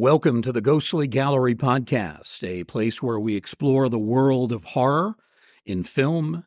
[0.00, 5.14] Welcome to the Ghostly Gallery podcast, a place where we explore the world of horror
[5.66, 6.46] in film,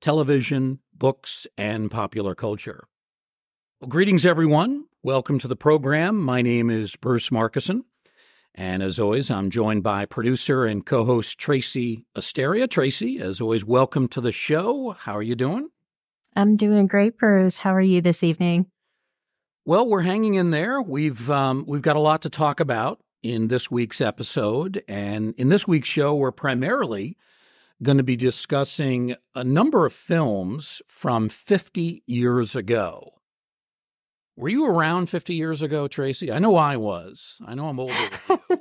[0.00, 2.88] television, books, and popular culture.
[3.78, 4.86] Well, greetings, everyone.
[5.02, 6.16] Welcome to the program.
[6.16, 7.82] My name is Bruce Markusen.
[8.54, 12.66] And as always, I'm joined by producer and co host Tracy Asteria.
[12.66, 14.92] Tracy, as always, welcome to the show.
[14.92, 15.68] How are you doing?
[16.36, 17.58] I'm doing great, Bruce.
[17.58, 18.64] How are you this evening?
[19.66, 20.82] Well, we're hanging in there.
[20.82, 25.48] We've um, we've got a lot to talk about in this week's episode, and in
[25.48, 27.16] this week's show, we're primarily
[27.82, 33.14] going to be discussing a number of films from 50 years ago.
[34.36, 36.30] Were you around 50 years ago, Tracy?
[36.30, 37.38] I know I was.
[37.46, 37.94] I know I'm older.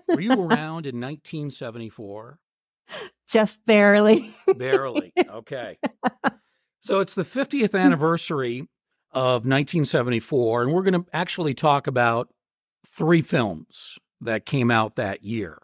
[0.08, 2.40] Were you around in 1974?
[3.28, 4.34] Just barely.
[4.56, 5.12] barely.
[5.18, 5.78] Okay.
[6.86, 8.68] So it's the 50th anniversary
[9.14, 12.30] of 1974, and we're going to actually talk about
[12.86, 15.60] three films that came out that year.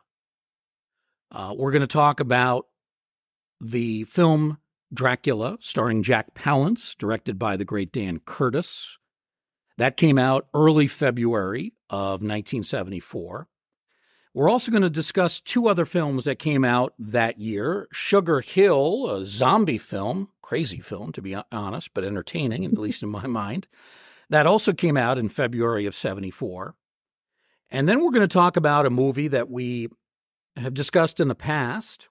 [1.32, 2.68] Uh, we're going to talk about
[3.62, 4.58] the film
[4.94, 8.98] Dracula, starring Jack Palance, directed by the great Dan Curtis.
[9.78, 13.48] That came out early February of 1974.
[14.34, 19.10] We're also going to discuss two other films that came out that year Sugar Hill,
[19.10, 23.68] a zombie film, crazy film, to be honest, but entertaining, at least in my mind.
[24.30, 26.76] That also came out in February of 74.
[27.72, 29.90] And then we're going to talk about a movie that we
[30.56, 32.10] have discussed in the past.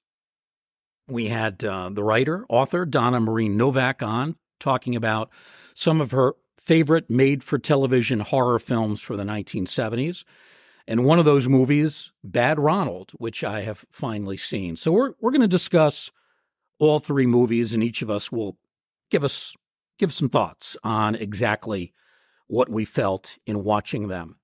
[1.07, 5.31] We had uh, the writer, author Donna Marie Novak on talking about
[5.75, 10.25] some of her favorite made for television horror films for the 1970s.
[10.89, 14.75] And one of those movies, Bad Ronald, which I have finally seen.
[14.75, 16.11] So we're we're going to discuss
[16.79, 18.57] all three movies, and each of us will
[19.11, 19.55] give us
[19.99, 21.93] give some thoughts on exactly
[22.47, 24.37] what we felt in watching them.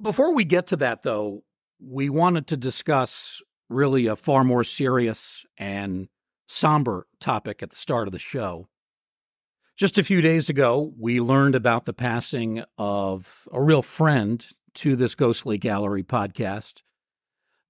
[0.00, 1.42] Before we get to that, though,
[1.80, 6.08] we wanted to discuss really a far more serious and
[6.46, 8.68] somber topic at the start of the show.
[9.76, 14.96] Just a few days ago, we learned about the passing of a real friend to
[14.96, 16.82] this Ghostly Gallery podcast.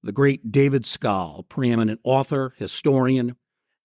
[0.02, 3.36] The great David Skal, preeminent author, historian,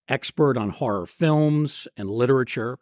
[0.10, 2.80] expert on horror films and literature.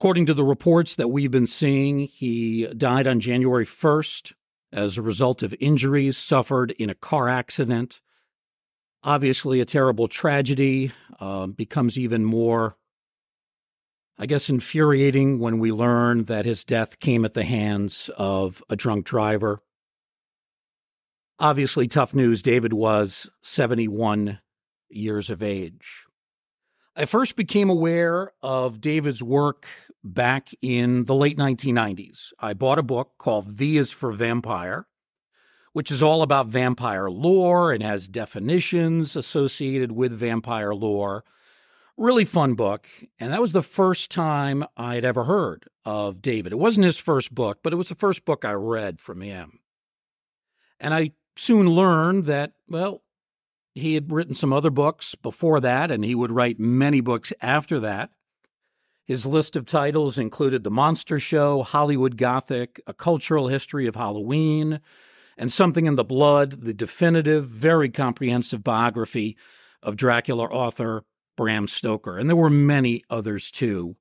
[0.00, 4.32] According to the reports that we've been seeing, he died on January 1st
[4.72, 8.00] as a result of injuries suffered in a car accident.
[9.02, 10.90] Obviously, a terrible tragedy
[11.20, 12.76] uh, becomes even more
[14.16, 18.76] I guess, infuriating when we learn that his death came at the hands of a
[18.76, 19.60] drunk driver.
[21.40, 22.40] Obviously, tough news.
[22.40, 24.38] David was 71
[24.88, 26.06] years of age.
[26.94, 29.66] I first became aware of David's work
[30.04, 32.28] back in the late 1990s.
[32.38, 34.86] I bought a book called V is for Vampire,
[35.72, 41.24] which is all about vampire lore and has definitions associated with vampire lore
[41.96, 42.86] really fun book.
[43.18, 46.52] And that was the first time I'd ever heard of David.
[46.52, 49.60] It wasn't his first book, but it was the first book I read from him.
[50.80, 53.02] And I soon learned that, well,
[53.74, 57.80] he had written some other books before that, and he would write many books after
[57.80, 58.10] that.
[59.04, 64.80] His list of titles included The Monster Show, Hollywood Gothic, A Cultural History of Halloween,
[65.36, 69.36] and Something in the Blood, the definitive, very comprehensive biography
[69.82, 71.04] of Dracula author
[71.36, 72.18] Bram Stoker.
[72.18, 73.96] And there were many others too.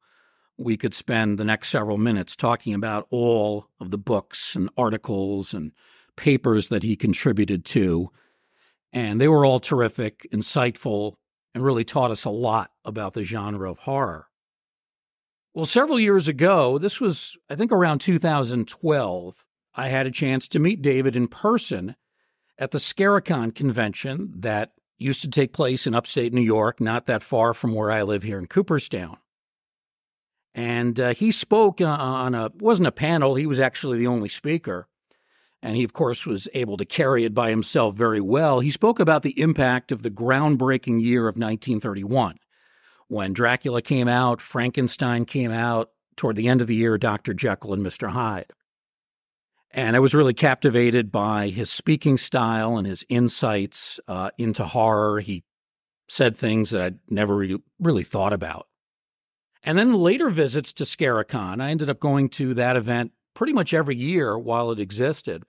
[0.58, 5.54] We could spend the next several minutes talking about all of the books and articles
[5.54, 5.72] and
[6.16, 8.12] papers that he contributed to.
[8.92, 11.16] And they were all terrific, insightful,
[11.56, 14.28] and really taught us a lot about the genre of horror.
[15.54, 19.46] Well, several years ago, this was, I think, around 2012,
[19.76, 21.96] I had a chance to meet David in person
[22.58, 27.24] at the Scare-A-Con convention that used to take place in upstate New York, not that
[27.24, 29.18] far from where I live here in Cooperstown.
[30.56, 33.36] And uh, he spoke uh, on a wasn't a panel.
[33.36, 34.88] He was actually the only speaker,
[35.64, 38.60] and he of course was able to carry it by himself very well.
[38.60, 42.38] He spoke about the impact of the groundbreaking year of 1931,
[43.08, 45.92] when Dracula came out, Frankenstein came out.
[46.16, 47.34] Toward the end of the year, Dr.
[47.34, 48.10] Jekyll and Mr.
[48.10, 48.52] Hyde.
[49.74, 55.20] And I was really captivated by his speaking style and his insights uh, into horror.
[55.20, 55.44] He
[56.08, 58.68] said things that I'd never really, really thought about.
[59.64, 63.74] And then later visits to Scare-A-Con, I ended up going to that event pretty much
[63.74, 65.44] every year while it existed.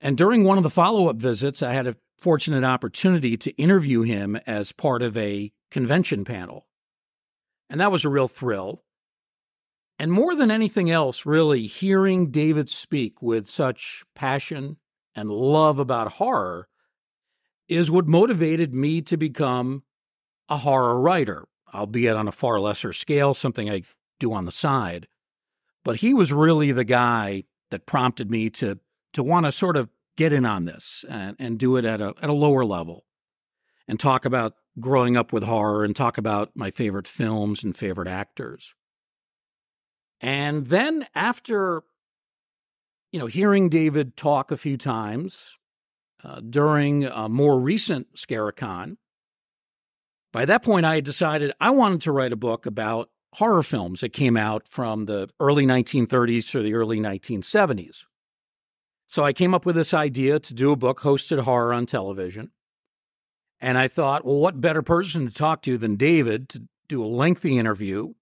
[0.00, 4.02] And during one of the follow up visits, I had a fortunate opportunity to interview
[4.02, 6.66] him as part of a convention panel.
[7.70, 8.82] And that was a real thrill.
[9.98, 14.76] And more than anything else, really, hearing David speak with such passion
[15.14, 16.68] and love about horror
[17.68, 19.84] is what motivated me to become
[20.48, 23.82] a horror writer, albeit on a far lesser scale, something I
[24.18, 25.06] do on the side.
[25.84, 28.78] But he was really the guy that prompted me to
[29.12, 32.14] to want to sort of get in on this and, and do it at a
[32.20, 33.04] at a lower level
[33.86, 38.08] and talk about growing up with horror and talk about my favorite films and favorite
[38.08, 38.74] actors.
[40.24, 41.82] And then after
[43.12, 45.58] you know hearing David talk a few times
[46.24, 48.96] uh, during a more recent Scare-A-Con,
[50.32, 54.00] by that point I had decided I wanted to write a book about horror films
[54.00, 58.06] that came out from the early 1930s to the early 1970s.
[59.06, 62.50] So I came up with this idea to do a book hosted horror on television.
[63.60, 67.06] And I thought, well, what better person to talk to than David to do a
[67.06, 68.14] lengthy interview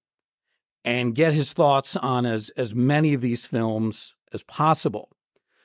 [0.85, 5.09] and get his thoughts on as, as many of these films as possible.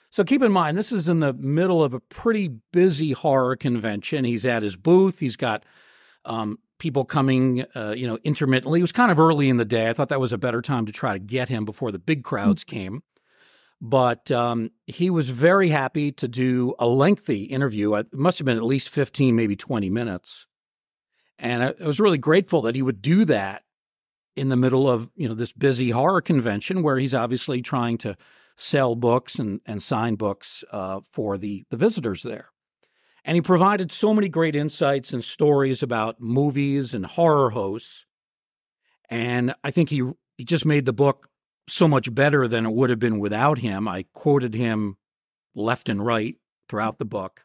[0.09, 4.25] So keep in mind, this is in the middle of a pretty busy horror convention.
[4.25, 5.19] He's at his booth.
[5.19, 5.65] He's got
[6.25, 8.79] um, people coming, uh, you know, intermittently.
[8.79, 9.89] It was kind of early in the day.
[9.89, 12.23] I thought that was a better time to try to get him before the big
[12.23, 12.77] crowds mm-hmm.
[12.77, 13.03] came.
[13.79, 17.93] But um, he was very happy to do a lengthy interview.
[17.95, 20.47] It must have been at least 15, maybe 20 minutes.
[21.37, 23.63] And I, I was really grateful that he would do that
[24.37, 28.15] in the middle of, you know, this busy horror convention where he's obviously trying to
[28.55, 32.49] sell books and, and sign books uh, for the, the visitors there.
[33.25, 38.05] And he provided so many great insights and stories about movies and horror hosts.
[39.09, 40.03] And I think he,
[40.37, 41.27] he just made the book
[41.67, 43.87] so much better than it would have been without him.
[43.87, 44.97] I quoted him
[45.55, 46.35] left and right
[46.69, 47.43] throughout the book.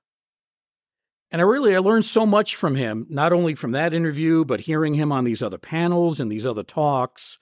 [1.33, 4.61] And I really I learned so much from him, not only from that interview, but
[4.61, 7.39] hearing him on these other panels and these other talks,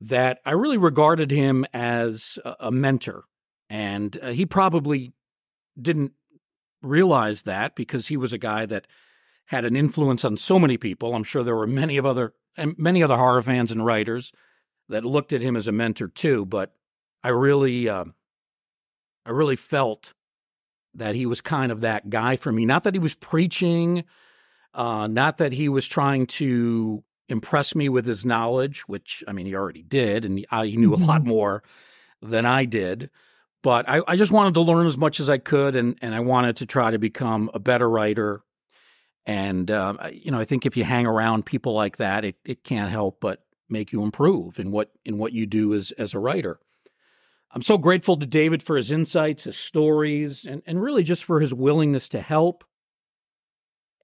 [0.00, 3.24] that I really regarded him as a mentor.
[3.68, 5.12] And uh, he probably
[5.80, 6.12] didn't
[6.82, 8.88] realize that because he was a guy that
[9.46, 11.14] had an influence on so many people.
[11.14, 14.32] I'm sure there were many of other and many other horror fans and writers
[14.88, 16.44] that looked at him as a mentor too.
[16.44, 16.74] But
[17.22, 18.06] I really, uh,
[19.24, 20.12] I really felt
[20.94, 22.66] that he was kind of that guy for me.
[22.66, 24.04] Not that he was preaching,
[24.74, 29.46] uh, not that he was trying to impress me with his knowledge, which I mean
[29.46, 31.28] he already did, and he, I, he knew a lot mm-hmm.
[31.28, 31.62] more
[32.22, 33.10] than I did.
[33.62, 36.20] But I, I just wanted to learn as much as I could, and and I
[36.20, 38.42] wanted to try to become a better writer.
[39.26, 42.64] And um, you know, I think if you hang around people like that, it it
[42.64, 46.18] can't help but make you improve in what in what you do as as a
[46.18, 46.58] writer.
[47.52, 51.40] I'm so grateful to David for his insights, his stories, and, and really just for
[51.40, 52.64] his willingness to help.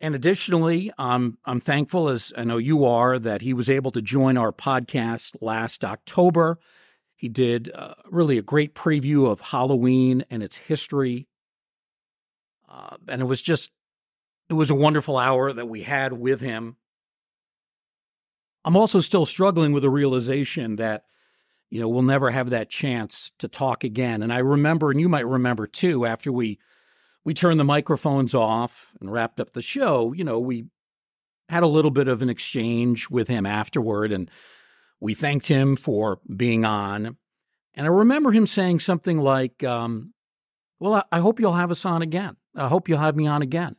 [0.00, 4.02] And additionally, um, I'm thankful, as I know you are, that he was able to
[4.02, 6.58] join our podcast last October
[7.16, 11.26] he did uh, really a great preview of Halloween and its history.
[12.68, 13.70] Uh, and it was just,
[14.50, 16.76] it was a wonderful hour that we had with him.
[18.64, 21.04] I'm also still struggling with the realization that,
[21.70, 24.22] you know, we'll never have that chance to talk again.
[24.22, 26.58] And I remember, and you might remember too, after we
[27.24, 30.66] we turned the microphones off and wrapped up the show, you know, we
[31.48, 34.30] had a little bit of an exchange with him afterward and
[35.00, 37.16] we thanked him for being on.
[37.74, 40.14] And I remember him saying something like, um,
[40.78, 42.36] Well, I hope you'll have us on again.
[42.54, 43.74] I hope you'll have me on again.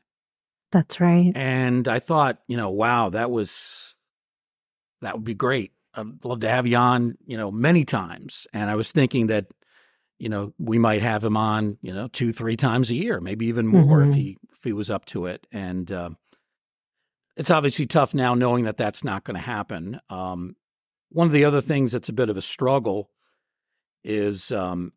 [0.72, 1.32] That's right.
[1.34, 3.96] And I thought, you know, wow, that was,
[5.02, 5.72] that would be great.
[5.98, 8.48] I'd love to have you on, you know, many times.
[8.54, 9.48] And I was thinking that,
[10.20, 13.48] you know, we might have him on, you know, two, three times a year, maybe
[13.48, 14.12] even more mm-hmm.
[14.12, 15.46] if he if he was up to it.
[15.52, 16.12] And uh,
[17.36, 20.00] it's obviously tough now knowing that that's not going to happen.
[20.10, 20.56] Um,
[21.10, 23.10] one of the other things that's a bit of a struggle
[24.04, 24.94] is um,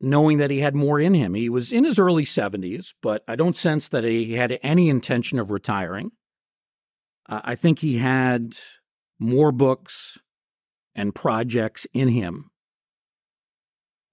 [0.00, 1.34] knowing that he had more in him.
[1.34, 5.38] He was in his early 70s, but I don't sense that he had any intention
[5.38, 6.12] of retiring.
[7.28, 8.56] Uh, I think he had
[9.18, 10.18] more books
[10.94, 12.50] and projects in him.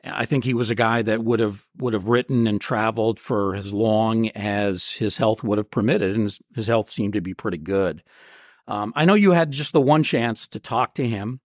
[0.03, 3.55] I think he was a guy that would have would have written and traveled for
[3.55, 7.33] as long as his health would have permitted, and his, his health seemed to be
[7.33, 8.03] pretty good.
[8.67, 11.39] Um, I know you had just the one chance to talk to him.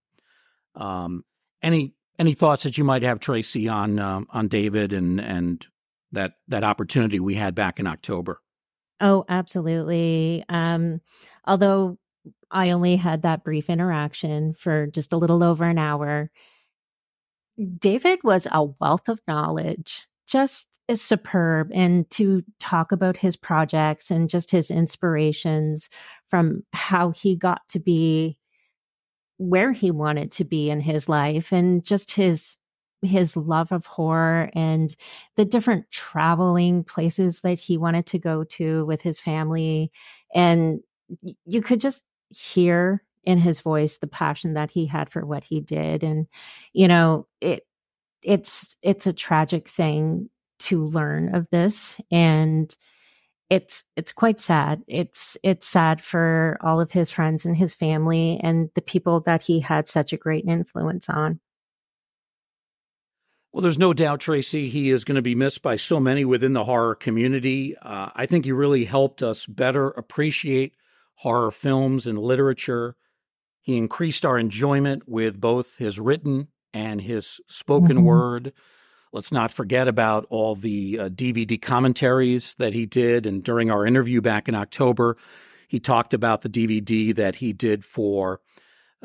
[0.75, 1.25] Um,
[1.63, 5.67] any any thoughts that you might have, Tracy, on um, on David and and
[6.13, 8.41] that that opportunity we had back in October?
[9.01, 10.45] Oh, absolutely.
[10.51, 11.01] Um,
[11.47, 11.99] although
[12.51, 16.31] I only had that brief interaction for just a little over an hour,
[17.79, 24.11] David was a wealth of knowledge just is superb and to talk about his projects
[24.11, 25.91] and just his inspirations
[26.29, 28.39] from how he got to be
[29.39, 32.57] where he wanted to be in his life and just his
[33.03, 34.95] his love of horror and
[35.37, 39.91] the different traveling places that he wanted to go to with his family.
[40.35, 40.81] And
[41.47, 45.61] you could just hear in his voice the passion that he had for what he
[45.61, 46.03] did.
[46.03, 46.27] And,
[46.73, 47.67] you know, it,
[48.23, 52.01] it's, it's a tragic thing to learn of this.
[52.11, 52.75] And,
[53.51, 54.83] it's it's quite sad.
[54.87, 59.43] It's it's sad for all of his friends and his family and the people that
[59.43, 61.41] he had such a great influence on.
[63.53, 66.53] Well, there's no doubt, Tracy, he is going to be missed by so many within
[66.53, 67.77] the horror community.
[67.83, 70.75] Uh, I think he really helped us better appreciate
[71.21, 72.97] horror films and literature.
[73.61, 78.07] He increased our enjoyment with both his written and his spoken mm-hmm.
[78.07, 78.53] word.
[79.13, 83.27] Let's not forget about all the uh, DVD commentaries that he did.
[83.27, 85.19] And during our interview back in October,
[85.69, 88.41] he talked about the DVD that he did for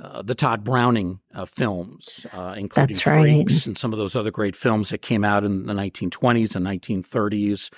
[0.02, 2.96] uh, the Tod Browning uh, films, uh, including.
[2.96, 6.66] Freaks and some of those other great films that came out in the 1920s and
[6.66, 7.72] 1930s.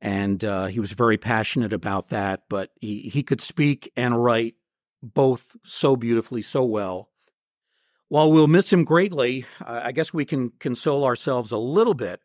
[0.00, 4.54] And uh, he was very passionate about that, but he, he could speak and write
[5.02, 7.10] both so beautifully, so well.
[8.08, 12.20] While we'll miss him greatly, I guess we can console ourselves a little bit,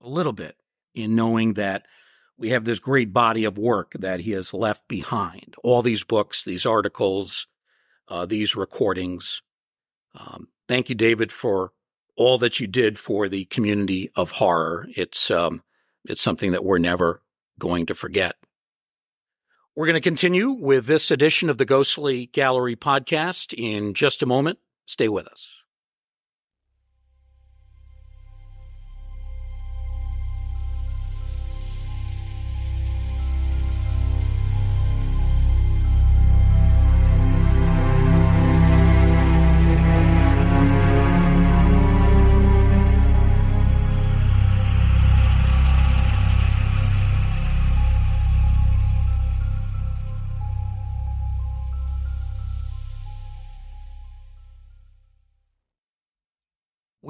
[0.00, 0.56] a little bit,
[0.94, 1.84] in knowing that
[2.38, 5.56] we have this great body of work that he has left behind.
[5.62, 7.46] All these books, these articles,
[8.08, 9.42] uh, these recordings.
[10.14, 11.72] Um, thank you, David, for
[12.16, 14.88] all that you did for the community of horror.
[14.96, 15.62] It's um,
[16.10, 17.22] it's something that we're never
[17.58, 18.36] going to forget.
[19.76, 24.26] We're going to continue with this edition of the Ghostly Gallery podcast in just a
[24.26, 24.58] moment.
[24.86, 25.59] Stay with us.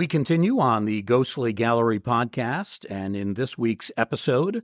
[0.00, 4.62] We continue on the Ghostly Gallery podcast, and in this week's episode,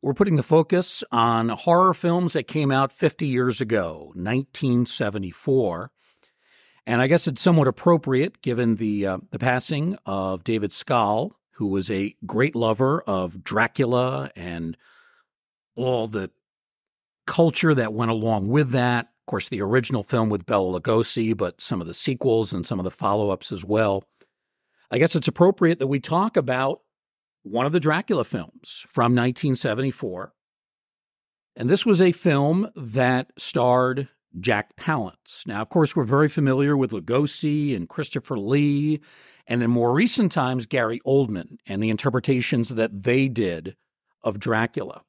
[0.00, 5.90] we're putting the focus on horror films that came out 50 years ago, 1974.
[6.86, 11.66] And I guess it's somewhat appropriate given the uh, the passing of David Skal, who
[11.66, 14.78] was a great lover of Dracula and
[15.76, 16.30] all the
[17.26, 19.08] culture that went along with that.
[19.08, 22.80] Of course, the original film with Bela Lugosi, but some of the sequels and some
[22.80, 24.04] of the follow-ups as well.
[24.90, 26.80] I guess it's appropriate that we talk about
[27.42, 30.32] one of the Dracula films from 1974.
[31.56, 34.08] And this was a film that starred
[34.40, 35.46] Jack Palance.
[35.46, 39.00] Now, of course, we're very familiar with Lugosi and Christopher Lee,
[39.46, 43.76] and in more recent times, Gary Oldman and the interpretations that they did
[44.22, 45.02] of Dracula.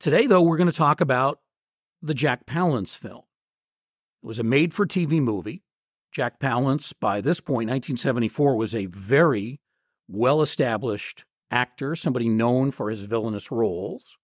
[0.00, 1.40] Today, though, we're going to talk about
[2.02, 3.22] the Jack Palance film.
[4.22, 5.62] It was a made for TV movie
[6.14, 9.60] Jack Palance, by this point, 1974, was a very
[10.06, 14.16] well established actor, somebody known for his villainous roles.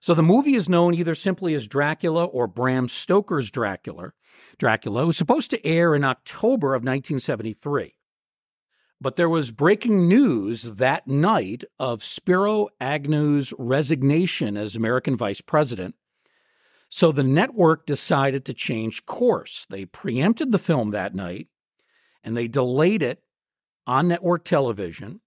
[0.00, 4.12] So the movie is known either simply as Dracula or Bram Stoker's Dracula.
[4.58, 7.94] Dracula was supposed to air in October of 1973.
[9.00, 15.94] But there was breaking news that night of Spiro Agnew's resignation as American vice president
[16.88, 19.66] so the network decided to change course.
[19.68, 21.48] They preempted the film that night
[22.22, 23.22] and they delayed it
[23.86, 25.20] on network television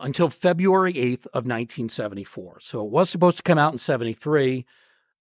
[0.00, 2.58] until February 8th of 1974.
[2.60, 4.64] So it was supposed to come out in 73,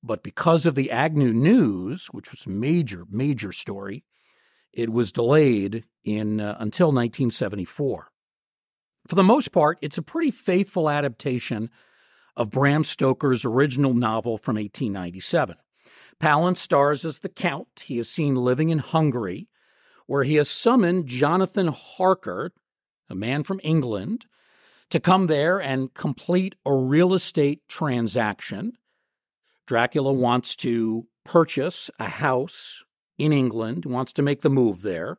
[0.03, 4.03] but because of the Agnew news, which was a major, major story,
[4.73, 8.11] it was delayed in uh, until 1974.
[9.07, 11.69] For the most part, it's a pretty faithful adaptation
[12.35, 15.55] of Bram Stoker's original novel from 1897.
[16.19, 17.83] Palance stars as the Count.
[17.85, 19.49] He is seen living in Hungary,
[20.05, 22.51] where he has summoned Jonathan Harker,
[23.09, 24.25] a man from England,
[24.89, 28.73] to come there and complete a real estate transaction.
[29.65, 32.83] Dracula wants to purchase a house
[33.17, 35.17] in England, wants to make the move there.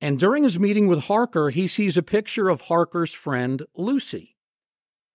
[0.00, 4.36] And during his meeting with Harker, he sees a picture of Harker's friend Lucy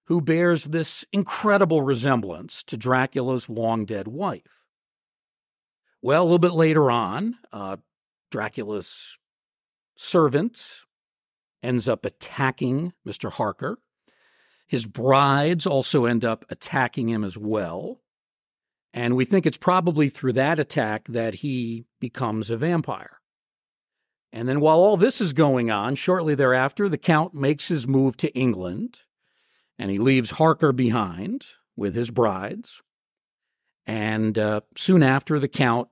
[0.05, 4.63] who bears this incredible resemblance to Dracula's long dead wife.
[6.01, 7.77] Well, a little bit later on, uh,
[8.31, 9.17] Dracula's
[9.95, 10.61] servant
[11.63, 13.31] ends up attacking Mr.
[13.31, 13.79] Harker.
[14.67, 18.01] His brides also end up attacking him as well.
[18.93, 23.19] And we think it's probably through that attack that he becomes a vampire.
[24.31, 28.15] And then while all this is going on, shortly thereafter, the Count makes his move
[28.17, 28.99] to England
[29.77, 32.81] and he leaves Harker behind with his brides.
[33.85, 35.89] And uh, soon after, the Count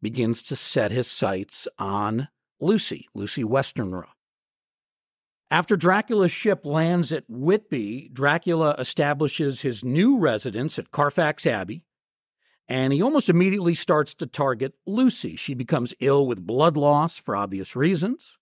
[0.00, 2.28] begins to set his sights on
[2.60, 4.08] Lucy, Lucy Westenra.
[5.50, 11.84] After Dracula's ship lands at Whitby, Dracula establishes his new residence at Carfax Abbey,
[12.68, 15.36] and he almost immediately starts to target Lucy.
[15.36, 18.38] She becomes ill with blood loss for obvious reasons.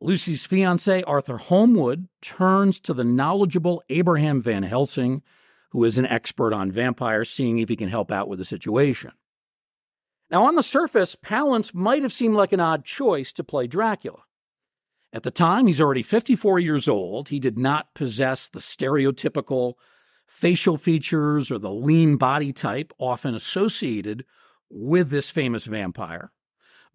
[0.00, 5.22] Lucy's fiance, Arthur Holmwood, turns to the knowledgeable Abraham Van Helsing,
[5.70, 9.12] who is an expert on vampires, seeing if he can help out with the situation.
[10.30, 14.22] Now, on the surface, Palance might have seemed like an odd choice to play Dracula.
[15.12, 17.30] At the time, he's already 54 years old.
[17.30, 19.74] He did not possess the stereotypical
[20.26, 24.24] facial features or the lean body type often associated
[24.70, 26.30] with this famous vampire.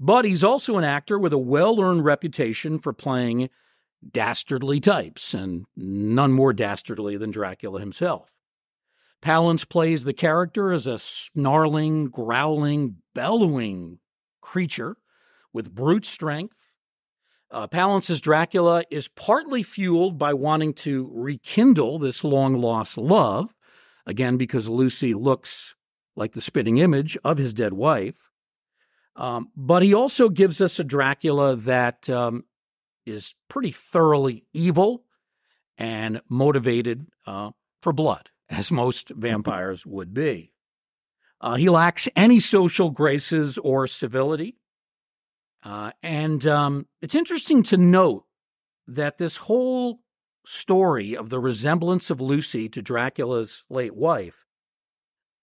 [0.04, 3.50] But he's also an actor with a well earned reputation for playing
[4.12, 8.34] dastardly types, and none more dastardly than Dracula himself.
[9.22, 14.00] Palance plays the character as a snarling, growling, bellowing
[14.42, 14.98] creature
[15.54, 16.58] with brute strength.
[17.50, 23.56] Uh, Palance's Dracula is partly fueled by wanting to rekindle this long lost love,
[24.06, 25.76] again, because Lucy looks
[26.18, 28.33] like the spitting image of his dead wife.
[29.16, 32.46] Um, but he also gives us a Dracula that um,
[33.06, 35.04] is pretty thoroughly evil
[35.78, 40.52] and motivated uh, for blood as most vampires would be.
[41.42, 44.56] Uh, he lacks any social graces or civility.
[45.62, 48.26] Uh, and um, it's interesting to note
[48.88, 50.00] that this whole
[50.46, 54.46] story of the resemblance of Lucy to Dracula's late wife,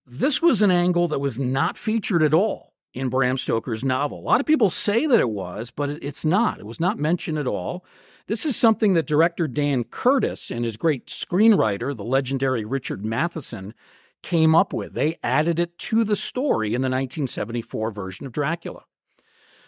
[0.06, 4.18] this was an angle that was not featured at all in Bram Stoker's novel.
[4.18, 6.58] A lot of people say that it was, but it's not.
[6.58, 7.84] It was not mentioned at all.
[8.26, 13.74] This is something that director Dan Curtis and his great screenwriter, the legendary Richard Matheson,
[14.22, 14.94] came up with.
[14.94, 18.82] They added it to the story in the 1974 version of Dracula.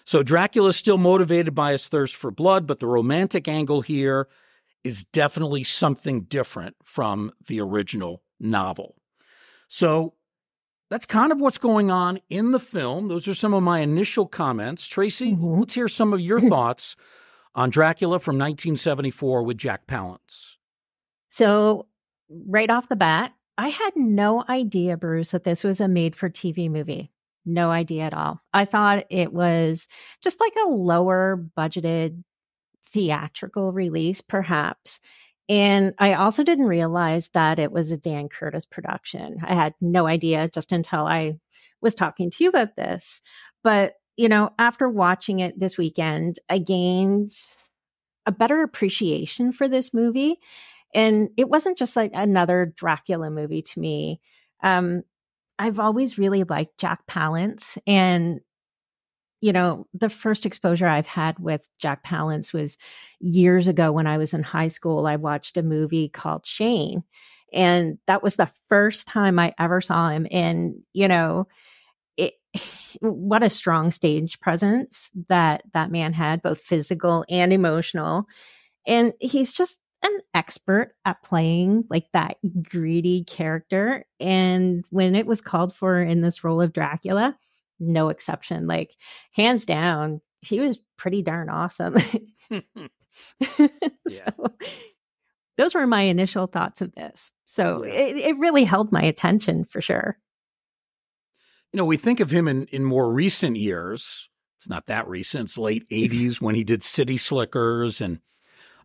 [0.04, 4.28] So Dracula is still motivated by his thirst for blood, but the romantic angle here
[4.84, 8.96] is definitely something different from the original novel.
[9.68, 10.14] So
[10.92, 13.08] that's kind of what's going on in the film.
[13.08, 14.86] Those are some of my initial comments.
[14.86, 15.60] Tracy, mm-hmm.
[15.60, 16.96] let's hear some of your thoughts
[17.54, 20.56] on Dracula from 1974 with Jack Palance.
[21.30, 21.86] So,
[22.28, 26.28] right off the bat, I had no idea, Bruce, that this was a made for
[26.28, 27.10] TV movie.
[27.46, 28.42] No idea at all.
[28.52, 29.88] I thought it was
[30.20, 32.22] just like a lower budgeted
[32.84, 35.00] theatrical release, perhaps.
[35.52, 39.36] And I also didn't realize that it was a Dan Curtis production.
[39.44, 41.34] I had no idea just until I
[41.82, 43.20] was talking to you about this.
[43.62, 47.32] But you know, after watching it this weekend, I gained
[48.24, 50.38] a better appreciation for this movie.
[50.94, 54.22] And it wasn't just like another Dracula movie to me.
[54.62, 55.02] Um,
[55.58, 57.76] I've always really liked Jack Palance.
[57.86, 58.40] And,
[59.42, 62.78] you know, the first exposure I've had with Jack Palance was
[63.18, 65.04] years ago when I was in high school.
[65.04, 67.02] I watched a movie called Shane.
[67.52, 70.28] And that was the first time I ever saw him.
[70.30, 71.48] And, you know,
[72.16, 72.34] it,
[73.00, 78.26] what a strong stage presence that that man had, both physical and emotional.
[78.86, 84.04] And he's just an expert at playing like that greedy character.
[84.20, 87.36] And when it was called for in this role of Dracula,
[87.82, 88.66] no exception.
[88.66, 88.94] Like,
[89.32, 91.96] hands down, he was pretty darn awesome.
[94.08, 94.24] so,
[95.56, 97.30] those were my initial thoughts of this.
[97.46, 97.92] So yeah.
[97.92, 100.18] it, it really held my attention for sure.
[101.72, 104.28] You know, we think of him in, in more recent years.
[104.58, 105.44] It's not that recent.
[105.44, 108.20] It's late 80s when he did City Slickers and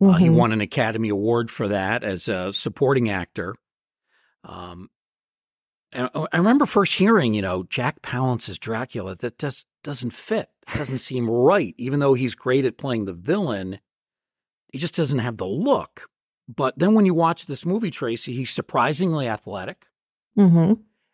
[0.02, 0.18] uh, mm-hmm.
[0.20, 3.56] he won an Academy Award for that as a supporting actor.
[4.44, 4.90] Um,
[5.98, 9.16] I remember first hearing, you know, Jack Palance's Dracula.
[9.16, 10.50] That just doesn't fit.
[10.76, 11.74] doesn't seem right.
[11.78, 13.80] Even though he's great at playing the villain,
[14.72, 16.08] he just doesn't have the look.
[16.48, 19.88] But then when you watch this movie, Tracy, he's surprisingly athletic.
[20.38, 20.74] Mm-hmm.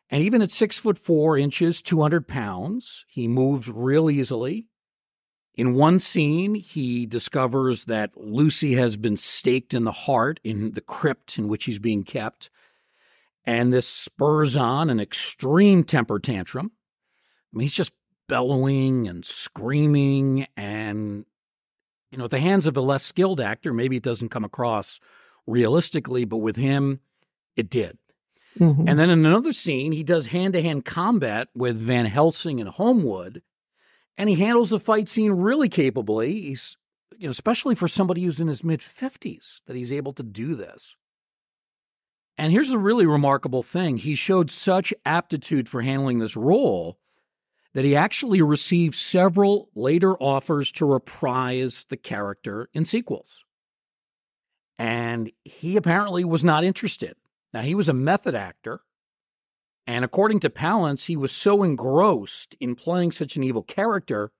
[0.10, 4.68] And even at six foot four inches, 200 pounds, he moves real easily.
[5.56, 10.82] In one scene, he discovers that Lucy has been staked in the heart in the
[10.82, 12.50] crypt in which he's being kept.
[13.46, 16.72] And this spurs on an extreme temper tantrum.
[17.54, 17.94] I mean, he's just
[18.28, 20.48] bellowing and screaming.
[20.56, 21.26] And,
[22.12, 25.00] you know, at the hands of a less skilled actor, maybe it doesn't come across
[25.46, 27.02] realistically, but with him,
[27.56, 27.98] it did.
[28.60, 28.88] Mm-hmm.
[28.88, 32.70] And then in another scene, he does hand to hand combat with Van Helsing and
[32.70, 33.42] Holmwood.
[34.18, 36.42] And he handles the fight scene really capably.
[36.42, 36.78] He's,
[37.18, 40.56] you know, especially for somebody who's in his mid 50s, that he's able to do
[40.56, 40.96] this.
[42.38, 46.98] And here's the really remarkable thing he showed such aptitude for handling this role
[47.74, 53.46] that he actually received several later offers to reprise the character in sequels.
[54.80, 57.16] And he apparently was not interested.
[57.54, 58.82] Now, he was a method actor.
[59.86, 64.32] And according to Palance, he was so engrossed in playing such an evil character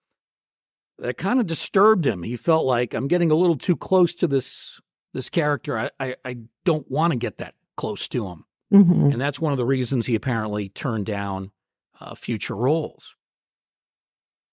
[1.00, 2.24] that kind of disturbed him.
[2.24, 4.80] He felt like I'm getting a little too close to this
[5.14, 5.78] this character.
[5.78, 8.46] I I, I don't want to get that close to him.
[8.74, 9.12] Mm-hmm.
[9.12, 11.52] And that's one of the reasons he apparently turned down
[12.00, 13.16] uh, future roles.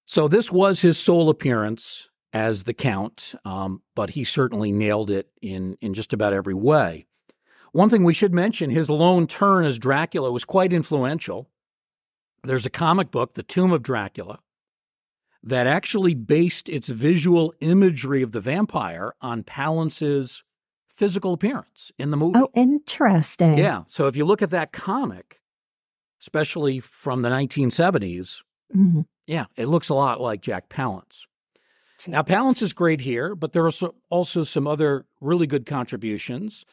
[0.07, 5.29] So this was his sole appearance as the Count, um, but he certainly nailed it
[5.41, 7.07] in, in just about every way.
[7.73, 11.49] One thing we should mention his lone turn as Dracula was quite influential.
[12.43, 14.41] There's a comic book, The Tomb of Dracula,
[15.43, 20.43] that actually based its visual imagery of the vampire on Palance's
[21.01, 22.39] physical appearance in the movie.
[22.39, 23.57] Oh, interesting.
[23.57, 23.85] Yeah.
[23.87, 25.41] So if you look at that comic,
[26.21, 28.43] especially from the 1970s,
[28.77, 29.01] mm-hmm.
[29.27, 31.23] yeah, it looks a lot like Jack Palance.
[31.99, 32.09] Jeez.
[32.09, 33.73] Now, Palance is great here, but there are
[34.11, 36.67] also some other really good contributions.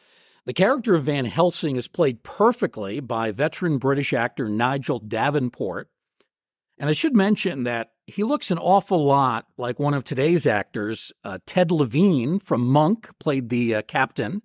[0.44, 5.88] The character of Van Helsing is played perfectly by veteran British actor Nigel Davenport.
[6.76, 11.12] And I should mention that he looks an awful lot like one of today's actors.
[11.24, 14.40] Uh, Ted Levine from Monk played the uh, captain.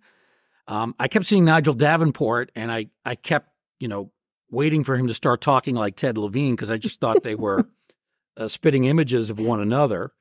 [0.67, 3.49] Um, I kept seeing Nigel Davenport, and I I kept
[3.79, 4.11] you know
[4.51, 7.65] waiting for him to start talking like Ted Levine because I just thought they were
[8.37, 10.11] uh, spitting images of one another.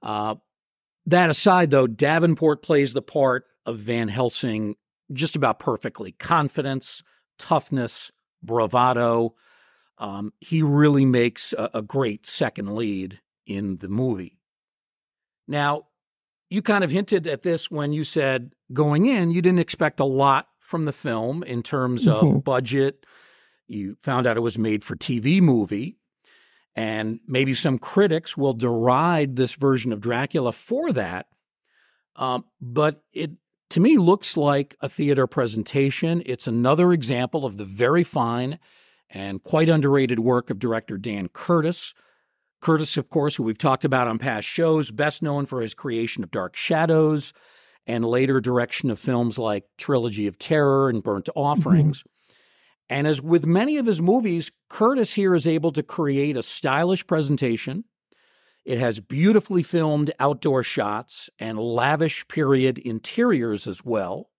[0.00, 0.36] Uh,
[1.06, 4.76] that aside, though, Davenport plays the part of Van Helsing
[5.12, 6.12] just about perfectly.
[6.12, 7.02] Confidence,
[7.36, 8.12] toughness,
[8.44, 9.34] bravado.
[10.00, 14.38] Um, he really makes a, a great second lead in the movie.
[15.46, 15.88] Now,
[16.48, 20.04] you kind of hinted at this when you said going in, you didn't expect a
[20.04, 22.38] lot from the film in terms of mm-hmm.
[22.38, 23.04] budget.
[23.68, 25.96] You found out it was made for TV movie.
[26.74, 31.26] And maybe some critics will deride this version of Dracula for that.
[32.16, 33.32] Um, but it,
[33.70, 36.22] to me, looks like a theater presentation.
[36.24, 38.58] It's another example of the very fine
[39.10, 41.94] and quite underrated work of director Dan Curtis.
[42.60, 46.22] Curtis, of course, who we've talked about on past shows, best known for his creation
[46.22, 47.32] of Dark Shadows
[47.86, 52.00] and later direction of films like Trilogy of Terror and Burnt Offerings.
[52.00, 52.34] Mm-hmm.
[52.90, 57.06] And as with many of his movies, Curtis here is able to create a stylish
[57.06, 57.84] presentation.
[58.64, 64.30] It has beautifully filmed outdoor shots and lavish period interiors as well.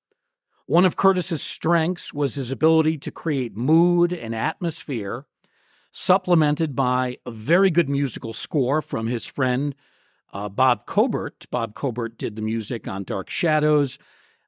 [0.71, 5.25] One of Curtis's strengths was his ability to create mood and atmosphere,
[5.91, 9.75] supplemented by a very good musical score from his friend
[10.31, 11.45] uh, Bob Cobert.
[11.51, 13.99] Bob Cobert did the music on Dark Shadows,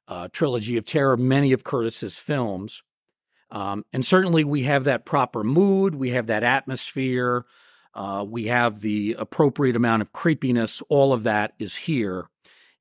[0.08, 2.82] uh, Trilogy of Terror, many of Curtis's films.
[3.50, 7.44] Um, and certainly we have that proper mood, we have that atmosphere,
[7.92, 10.80] uh, we have the appropriate amount of creepiness.
[10.88, 12.30] All of that is here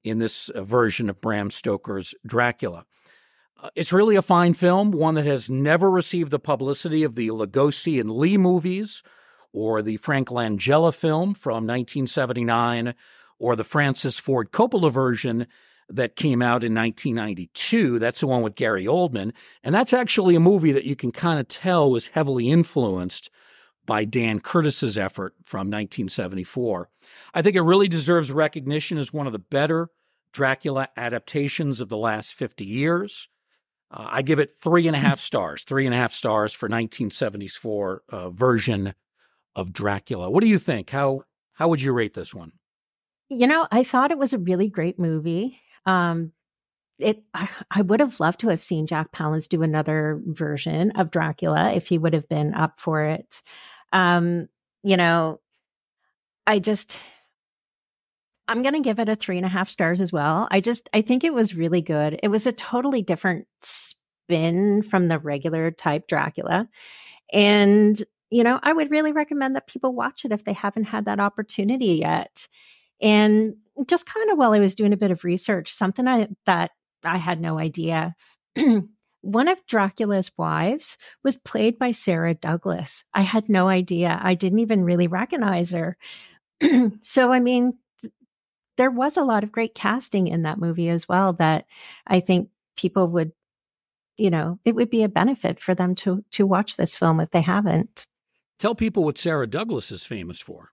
[0.06, 2.86] in this uh, version of Bram Stoker's Dracula.
[3.76, 8.00] It's really a fine film, one that has never received the publicity of the Lugosi
[8.00, 9.04] and Lee movies,
[9.54, 12.94] or the Frank Langella film from 1979,
[13.40, 15.48] or the Francis Ford Coppola version
[15.90, 18.00] that came out in 1992.
[18.00, 19.32] That's the one with Gary Oldman.
[19.64, 23.30] And that's actually a movie that you can kind of tell was heavily influenced
[23.86, 26.90] by Dan Curtis's effort from 1974.
[27.34, 29.90] I think it really deserves recognition as one of the better
[30.32, 33.30] Dracula adaptations of the last 50 years.
[33.94, 36.66] Uh, I give it three and a half stars, three and a half stars for
[36.66, 38.94] 1974 uh, version
[39.56, 40.30] of Dracula.
[40.30, 40.90] What do you think?
[40.90, 42.54] How how would you rate this one?
[43.30, 45.60] You know, I thought it was a really great movie.
[45.86, 46.32] Um,
[46.98, 51.12] it I, I would have loved to have seen Jack Palance do another version of
[51.12, 53.44] Dracula if he would have been up for it.
[53.92, 54.48] Um,
[54.84, 55.40] you know,
[56.48, 57.00] I just
[58.48, 60.48] I'm going to give it a three and a half stars as well.
[60.52, 62.20] I just, I think it was really good.
[62.22, 66.68] It was a totally different spin from the regular type Dracula.
[67.32, 71.06] And, you know, I would really recommend that people watch it if they haven't had
[71.06, 72.48] that opportunity yet.
[73.02, 73.56] And
[73.88, 76.72] just kind of while I was doing a bit of research, something I, that
[77.04, 78.16] I had no idea.
[79.22, 83.06] One of Dracula's wives was played by Sarah Douglas.
[83.14, 84.20] I had no idea.
[84.22, 85.98] I didn't even really recognize her.
[87.02, 87.78] so, I mean,
[88.78, 91.66] there was a lot of great casting in that movie as well that
[92.08, 93.32] I think people would,
[94.18, 97.32] you know, it would be a benefit for them to to watch this film if
[97.32, 98.06] they haven't.
[98.60, 100.70] Tell people what Sarah Douglas is famous for.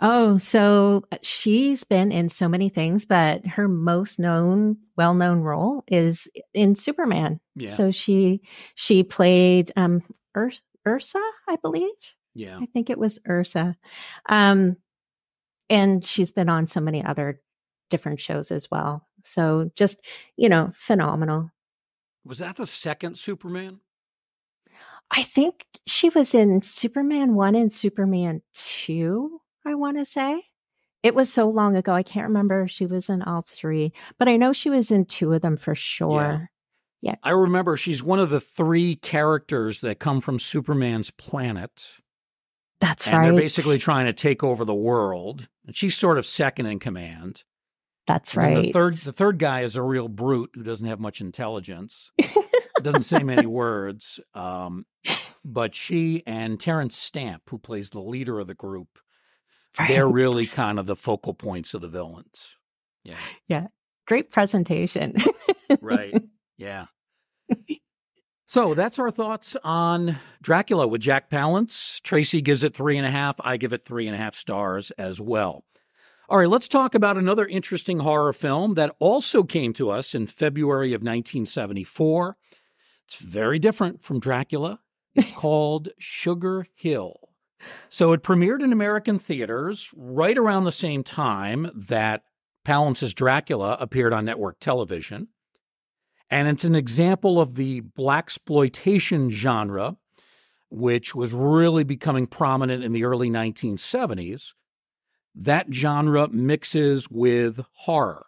[0.00, 6.28] Oh, so she's been in so many things, but her most known, well-known role is
[6.52, 7.40] in Superman.
[7.54, 7.70] Yeah.
[7.70, 8.42] So she
[8.74, 10.02] she played um
[10.36, 10.52] Ur-
[10.86, 11.90] Ursa, I believe.
[12.34, 12.58] Yeah.
[12.60, 13.76] I think it was Ursa.
[14.28, 14.76] Um
[15.68, 17.40] and she's been on so many other
[17.90, 19.06] different shows as well.
[19.24, 19.98] So just,
[20.36, 21.50] you know, phenomenal.
[22.24, 23.80] Was that the second Superman?
[25.10, 30.42] I think she was in Superman 1 and Superman 2, I want to say.
[31.02, 31.92] It was so long ago.
[31.92, 35.04] I can't remember if she was in all three, but I know she was in
[35.04, 36.50] two of them for sure.
[37.00, 37.14] Yeah.
[37.22, 41.84] I remember she's one of the three characters that come from Superman's planet.
[42.80, 43.14] That's right.
[43.14, 43.30] and right.
[43.30, 45.48] they're basically trying to take over the world.
[45.66, 47.42] And she's sort of second in command.
[48.06, 48.62] That's And right.
[48.66, 52.10] The third the third guy is a real brute who doesn't have much intelligence.
[52.82, 54.20] doesn't say many words.
[54.34, 54.86] Um,
[55.44, 58.88] but she and Terence Stamp, who plays the leader of the group,
[59.88, 62.56] they're really kind of the focal points of the villains.
[63.04, 63.18] Yeah.
[63.48, 63.66] Yeah.
[64.06, 65.14] Great presentation.
[65.80, 66.14] Right.
[66.58, 66.86] Yeah.
[68.48, 72.00] So that's our thoughts on Dracula with Jack Palance.
[72.02, 73.34] Tracy gives it three and a half.
[73.40, 75.64] I give it three and a half stars as well.
[76.28, 80.26] All right, let's talk about another interesting horror film that also came to us in
[80.26, 82.36] February of 1974.
[83.06, 84.78] It's very different from Dracula.
[85.16, 87.16] It's called Sugar Hill.
[87.88, 92.22] So it premiered in American theaters right around the same time that
[92.64, 95.28] Palance's Dracula appeared on network television.
[96.30, 99.96] And it's an example of the blaxploitation genre,
[100.70, 104.54] which was really becoming prominent in the early 1970s.
[105.34, 108.26] That genre mixes with horror.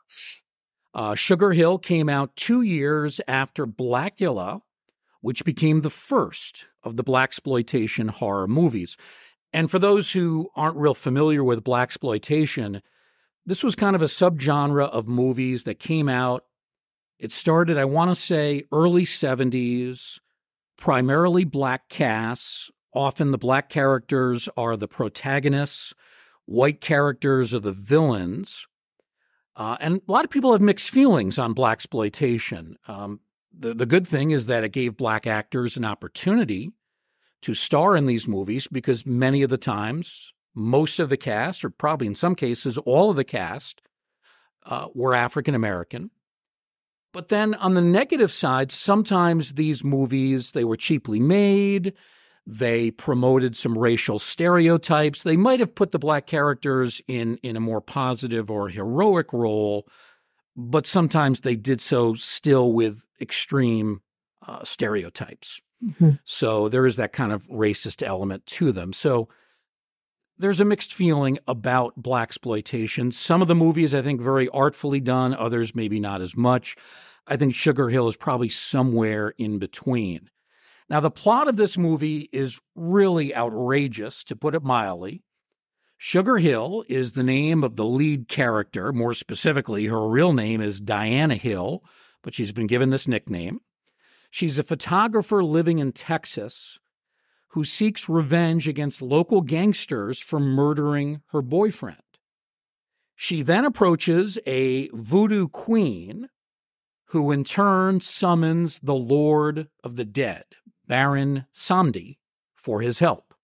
[0.94, 4.60] Uh, Sugar Hill came out two years after Blackula,
[5.20, 8.96] which became the first of the blaxploitation horror movies.
[9.52, 12.80] And for those who aren't real familiar with blaxploitation,
[13.46, 16.44] this was kind of a subgenre of movies that came out.
[17.18, 20.20] It started, I want to say, early 70s,
[20.76, 22.70] primarily black casts.
[22.94, 25.94] Often the black characters are the protagonists,
[26.46, 28.66] white characters are the villains.
[29.56, 32.76] Uh, and a lot of people have mixed feelings on black exploitation.
[32.86, 33.20] Um,
[33.56, 36.70] the the good thing is that it gave black actors an opportunity
[37.42, 41.70] to star in these movies because many of the times, most of the cast, or
[41.70, 43.82] probably in some cases, all of the cast,
[44.66, 46.10] uh, were African American.
[47.18, 51.92] But then on the negative side, sometimes these movies they were cheaply made.
[52.46, 55.24] They promoted some racial stereotypes.
[55.24, 59.88] They might have put the black characters in in a more positive or heroic role,
[60.56, 64.00] but sometimes they did so still with extreme
[64.46, 65.60] uh, stereotypes.
[65.84, 66.20] Mhm.
[66.22, 68.92] So there is that kind of racist element to them.
[68.92, 69.28] So
[70.38, 73.10] there's a mixed feeling about black exploitation.
[73.10, 76.76] Some of the movies I think very artfully done, others maybe not as much.
[77.30, 80.30] I think Sugar Hill is probably somewhere in between.
[80.88, 85.22] Now the plot of this movie is really outrageous to put it mildly.
[85.98, 88.92] Sugar Hill is the name of the lead character.
[88.92, 91.84] More specifically, her real name is Diana Hill,
[92.22, 93.60] but she's been given this nickname.
[94.30, 96.78] She's a photographer living in Texas
[97.48, 101.98] who seeks revenge against local gangsters for murdering her boyfriend.
[103.16, 106.28] She then approaches a voodoo queen
[107.08, 110.44] who in turn summons the Lord of the Dead,
[110.86, 112.18] Baron Samedi,
[112.54, 113.34] for his help.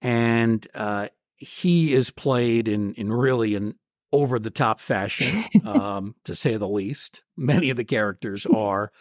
[0.00, 3.74] And uh, he is played in, in really an
[4.12, 7.22] over the top fashion, um, to say the least.
[7.36, 8.92] Many of the characters are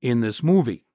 [0.00, 0.86] in this movie.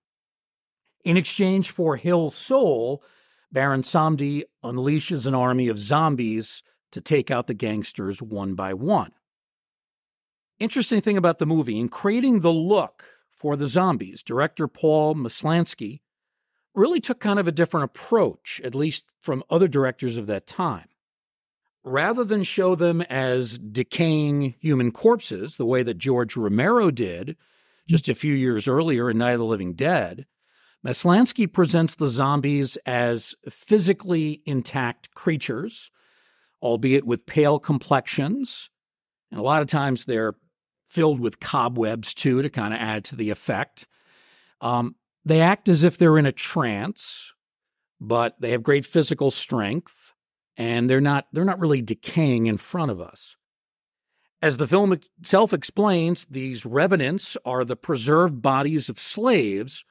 [1.06, 3.04] In exchange for Hill's soul,
[3.52, 9.12] Baron Samedi unleashes an army of zombies to take out the gangsters one by one.
[10.60, 16.02] Interesting thing about the movie, in creating the look for the zombies, director Paul Maslansky
[16.76, 20.88] really took kind of a different approach, at least from other directors of that time.
[21.84, 27.36] Rather than show them as decaying human corpses, the way that George Romero did
[27.90, 30.26] just a few years earlier in Night of the Living Dead,
[30.86, 35.92] Maslansky presents the zombies as physically intact creatures,
[36.62, 38.70] albeit with pale complexions.
[39.32, 40.36] And a lot of times they're
[40.94, 43.88] filled with cobwebs too to kind of add to the effect.
[44.62, 47.34] Um, they act as if they're in a trance,
[48.00, 50.14] but they have great physical strength
[50.56, 53.38] and they're not they're not really decaying in front of us.
[54.42, 59.86] As the film itself explains, these revenants are the preserved bodies of slaves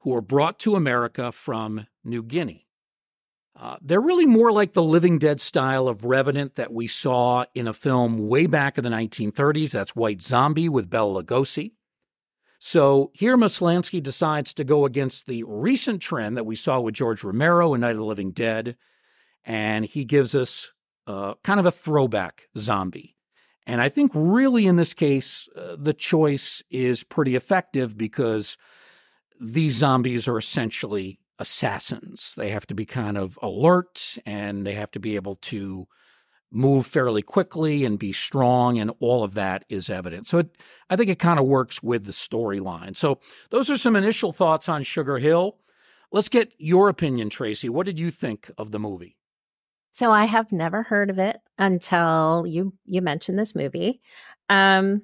[0.00, 2.65] who were brought to America from New Guinea.
[3.58, 7.66] Uh, they're really more like the Living Dead style of Revenant that we saw in
[7.66, 9.70] a film way back in the 1930s.
[9.70, 11.72] That's White Zombie with Bela Lugosi.
[12.58, 17.24] So here Maslansky decides to go against the recent trend that we saw with George
[17.24, 18.76] Romero in Night of the Living Dead,
[19.44, 20.70] and he gives us
[21.06, 23.16] uh, kind of a throwback zombie.
[23.66, 28.56] And I think really in this case, uh, the choice is pretty effective because
[29.40, 32.34] these zombies are essentially assassins.
[32.36, 35.86] They have to be kind of alert and they have to be able to
[36.50, 40.28] move fairly quickly and be strong, and all of that is evident.
[40.28, 40.56] So it,
[40.88, 42.96] I think it kind of works with the storyline.
[42.96, 43.18] So
[43.50, 45.58] those are some initial thoughts on Sugar Hill.
[46.12, 47.68] Let's get your opinion, Tracy.
[47.68, 49.16] What did you think of the movie?
[49.92, 54.00] So I have never heard of it until you you mentioned this movie.
[54.48, 55.02] Um,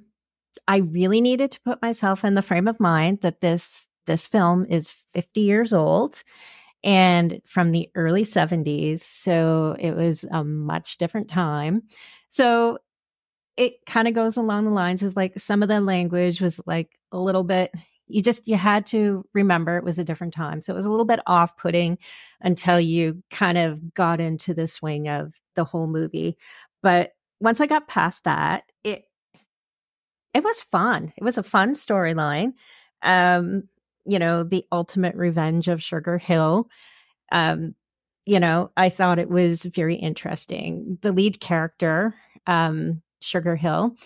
[0.68, 4.66] I really needed to put myself in the frame of mind that this this film
[4.66, 6.22] is 50 years old
[6.84, 9.00] and from the early 70s.
[9.00, 11.82] So it was a much different time.
[12.28, 12.78] So
[13.56, 16.98] it kind of goes along the lines of like some of the language was like
[17.12, 17.70] a little bit
[18.08, 20.90] you just you had to remember it was a different time so it was a
[20.90, 21.98] little bit off-putting
[22.40, 26.36] until you kind of got into the swing of the whole movie
[26.82, 29.04] but once i got past that it
[30.34, 32.52] it was fun it was a fun storyline
[33.02, 33.64] um
[34.04, 36.68] you know, the ultimate revenge of Sugar Hill.
[37.30, 37.74] Um,
[38.24, 40.98] you know, I thought it was very interesting.
[41.02, 42.14] The lead character,
[42.46, 43.96] um, Sugar Hill,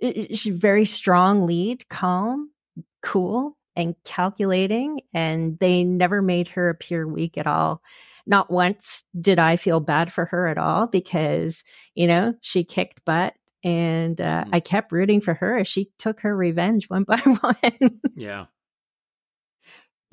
[0.00, 2.50] she's very strong lead, calm,
[3.02, 7.82] cool, and calculating, and they never made her appear weak at all.
[8.26, 13.04] Not once did I feel bad for her at all because, you know, she kicked
[13.04, 14.48] butt and uh, mm.
[14.52, 18.00] I kept rooting for her as she took her revenge one by one.
[18.14, 18.46] yeah.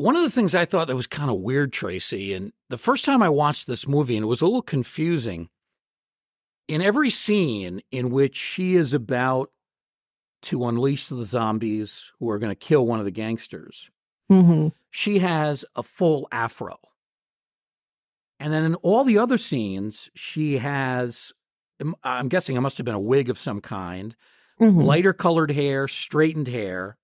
[0.01, 3.05] One of the things I thought that was kind of weird, Tracy, and the first
[3.05, 5.47] time I watched this movie, and it was a little confusing,
[6.67, 9.51] in every scene in which she is about
[10.43, 13.91] to unleash the zombies who are going to kill one of the gangsters,
[14.31, 14.69] mm-hmm.
[14.89, 16.79] she has a full afro.
[18.39, 21.31] And then in all the other scenes, she has,
[22.03, 24.15] I'm guessing it must have been a wig of some kind,
[24.59, 24.81] mm-hmm.
[24.81, 26.97] lighter colored hair, straightened hair,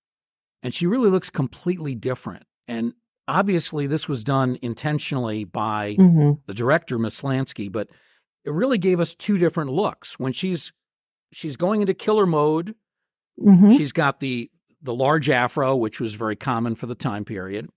[0.64, 2.47] and she really looks completely different.
[2.68, 2.94] And
[3.28, 6.34] obviously, this was done intentionally by mm-hmm.
[6.46, 7.88] the director, Maslansky, but
[8.46, 10.20] it really gave us two different looks.
[10.20, 10.72] When she's
[11.32, 12.76] she's going into killer mode,
[13.40, 13.76] mm-hmm.
[13.76, 14.50] she's got the
[14.82, 17.70] the large afro, which was very common for the time period.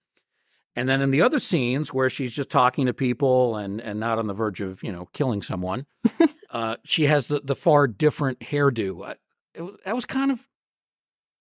[0.77, 4.19] And then in the other scenes where she's just talking to people and and not
[4.19, 5.87] on the verge of you know killing someone,
[6.51, 9.11] uh, she has the the far different hairdo.
[9.55, 10.47] It, that was kind of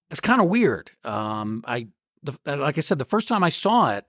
[0.10, 0.92] it's kind of weird.
[1.04, 1.88] Um, I
[2.24, 4.06] the, uh, like I said, the first time I saw it,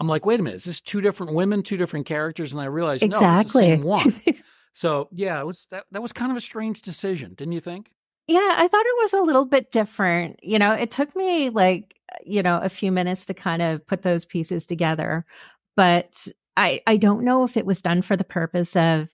[0.00, 2.52] I'm like, wait a minute, is this two different women, two different characters?
[2.52, 3.26] And I realized exactly.
[3.26, 4.20] no, it's the same one.
[4.72, 7.90] so yeah, it was that that was kind of a strange decision, didn't you think?
[8.26, 10.40] Yeah, I thought it was a little bit different.
[10.42, 14.02] You know, it took me like, you know, a few minutes to kind of put
[14.02, 15.24] those pieces together.
[15.76, 19.12] But I I don't know if it was done for the purpose of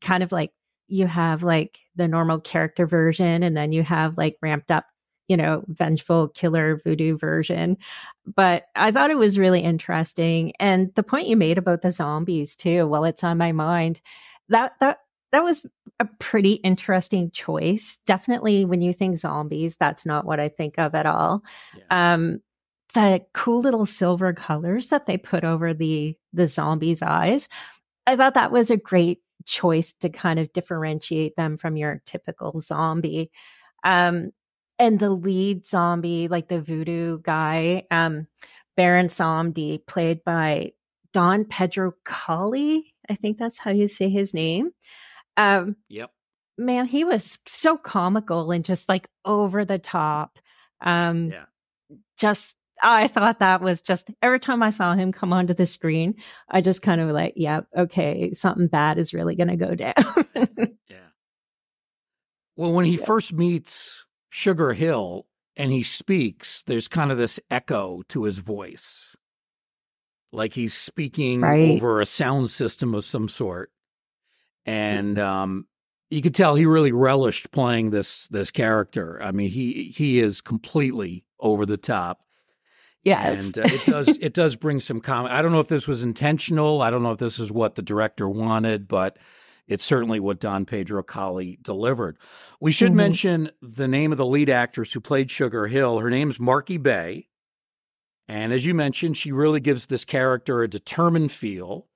[0.00, 0.52] kind of like
[0.86, 4.86] you have like the normal character version and then you have like ramped up
[5.30, 7.76] you know, vengeful killer voodoo version.
[8.26, 10.54] But I thought it was really interesting.
[10.58, 14.00] And the point you made about the zombies too, well, it's on my mind.
[14.48, 14.98] That that
[15.30, 15.64] that was
[16.00, 17.98] a pretty interesting choice.
[18.06, 21.44] Definitely when you think zombies, that's not what I think of at all.
[21.76, 22.14] Yeah.
[22.14, 22.40] Um
[22.94, 27.48] the cool little silver colors that they put over the the zombies' eyes.
[28.04, 32.58] I thought that was a great choice to kind of differentiate them from your typical
[32.58, 33.30] zombie.
[33.84, 34.32] Um,
[34.80, 38.26] and the lead zombie, like the voodoo guy, um,
[38.78, 40.72] Baron Samedi, played by
[41.12, 42.94] Don Pedro Colley.
[43.08, 44.70] I think that's how you say his name.
[45.36, 46.10] Um, yep.
[46.56, 50.38] Man, he was so comical and just like over the top.
[50.80, 51.44] Um, yeah.
[52.16, 56.14] Just, I thought that was just every time I saw him come onto the screen,
[56.48, 59.94] I just kind of like, yeah, okay, something bad is really going to go down.
[60.88, 61.08] yeah.
[62.56, 63.04] Well, when he yeah.
[63.04, 65.26] first meets Sugar Hill
[65.56, 69.16] and he speaks, there's kind of this echo to his voice.
[70.32, 71.70] Like he's speaking right.
[71.70, 73.70] over a sound system of some sort.
[74.64, 75.66] And um,
[76.08, 79.20] you could tell he really relished playing this this character.
[79.22, 82.20] I mean, he he is completely over the top.
[83.02, 85.34] Yes, and uh, it does it does bring some comment.
[85.34, 86.82] I don't know if this was intentional.
[86.82, 89.16] I don't know if this is what the director wanted, but
[89.66, 92.18] it's certainly what Don Pedro Colley delivered.
[92.60, 92.96] We should mm-hmm.
[92.96, 95.98] mention the name of the lead actress who played Sugar Hill.
[95.98, 97.28] Her name's Marki Bey.
[98.28, 101.88] And as you mentioned, she really gives this character a determined feel.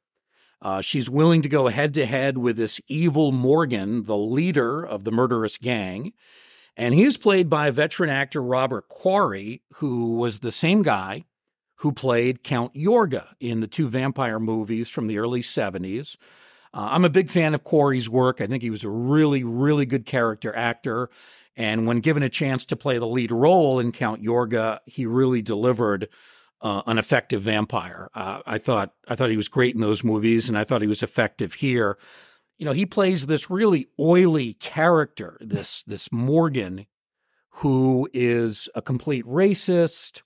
[0.61, 5.05] Uh, she's willing to go head to head with this evil Morgan, the leader of
[5.05, 6.13] the murderous gang.
[6.77, 11.25] And he is played by veteran actor Robert Quarry, who was the same guy
[11.77, 16.17] who played Count Yorga in the two vampire movies from the early 70s.
[16.75, 18.41] Uh, I'm a big fan of Quarry's work.
[18.41, 21.09] I think he was a really, really good character actor.
[21.57, 25.41] And when given a chance to play the lead role in Count Yorga, he really
[25.41, 26.09] delivered
[26.61, 28.11] uh, an effective vampire.
[28.13, 30.89] Uh, I thought I thought he was great in those movies, and I thought he
[30.89, 31.97] was effective here.
[32.59, 36.87] You know, he plays this really oily character, this this Morgan,
[37.51, 40.23] who is a complete racist,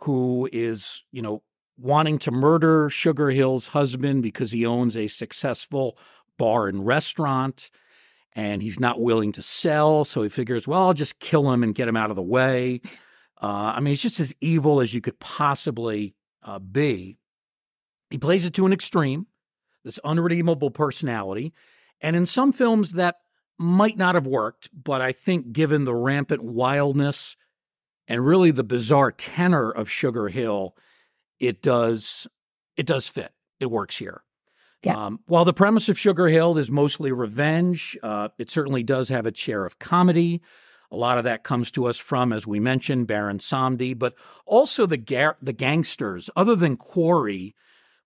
[0.00, 1.42] who is you know
[1.80, 5.98] wanting to murder Sugar Hill's husband because he owns a successful
[6.36, 7.70] bar and restaurant
[8.32, 10.04] and he's not willing to sell.
[10.04, 12.80] So he figures, well, I'll just kill him and get him out of the way.
[13.42, 17.18] Uh, I mean, he's just as evil as you could possibly uh, be.
[18.10, 19.26] He plays it to an extreme,
[19.84, 21.52] this unredeemable personality.
[22.00, 23.16] And in some films, that
[23.58, 27.36] might not have worked, but I think given the rampant wildness
[28.08, 30.74] and really the bizarre tenor of Sugar Hill,
[31.40, 32.26] it does
[32.76, 33.32] it does fit.
[33.58, 34.22] It works here.
[34.82, 35.06] Yeah.
[35.06, 39.26] Um, while the premise of Sugar Hill is mostly revenge, uh, it certainly does have
[39.26, 40.40] a share of comedy.
[40.90, 44.14] A lot of that comes to us from, as we mentioned, Baron Samedi, but
[44.46, 46.30] also the ga- the gangsters.
[46.34, 47.54] Other than Quarry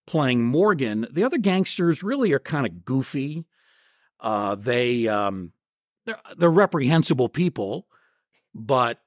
[0.07, 3.47] playing Morgan, the other gangsters really are kind of goofy.
[4.21, 5.53] Uh, they um,
[6.05, 7.87] they're, they're reprehensible people,
[8.55, 9.01] but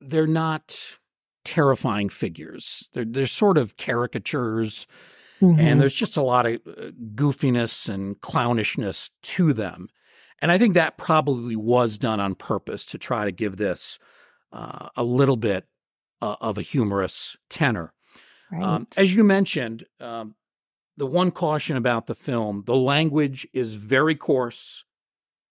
[0.00, 0.98] they're not
[1.44, 2.88] terrifying figures.
[2.92, 4.86] They're they're sort of caricatures
[5.42, 5.60] Mm-hmm.
[5.60, 9.88] And there's just a lot of uh, goofiness and clownishness to them.
[10.40, 13.98] And I think that probably was done on purpose to try to give this
[14.52, 15.66] uh, a little bit
[16.20, 17.92] uh, of a humorous tenor.
[18.52, 18.68] Um, right.
[18.68, 20.36] Um, as you mentioned, um,
[20.96, 24.84] the one caution about the film the language is very coarse.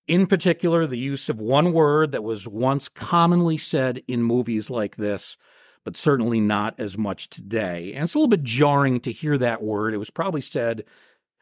[0.07, 4.95] In particular, the use of one word that was once commonly said in movies like
[4.95, 5.35] this
[5.83, 7.93] but certainly not as much today.
[7.93, 9.93] And it's a little bit jarring to hear that word.
[9.93, 10.83] It was probably said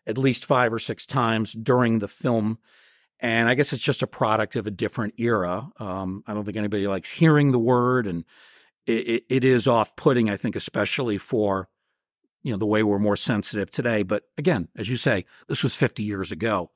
[0.08, 2.58] at least five or six times during the film.
[3.20, 5.70] And I guess it's just a product of a different era.
[5.78, 8.24] Um, I don't think anybody likes hearing the word, and
[8.86, 11.68] it, it is off putting, I think, especially for
[12.44, 14.04] you know the way we're more sensitive today.
[14.04, 16.72] But again, as you say, this was 50 years ago.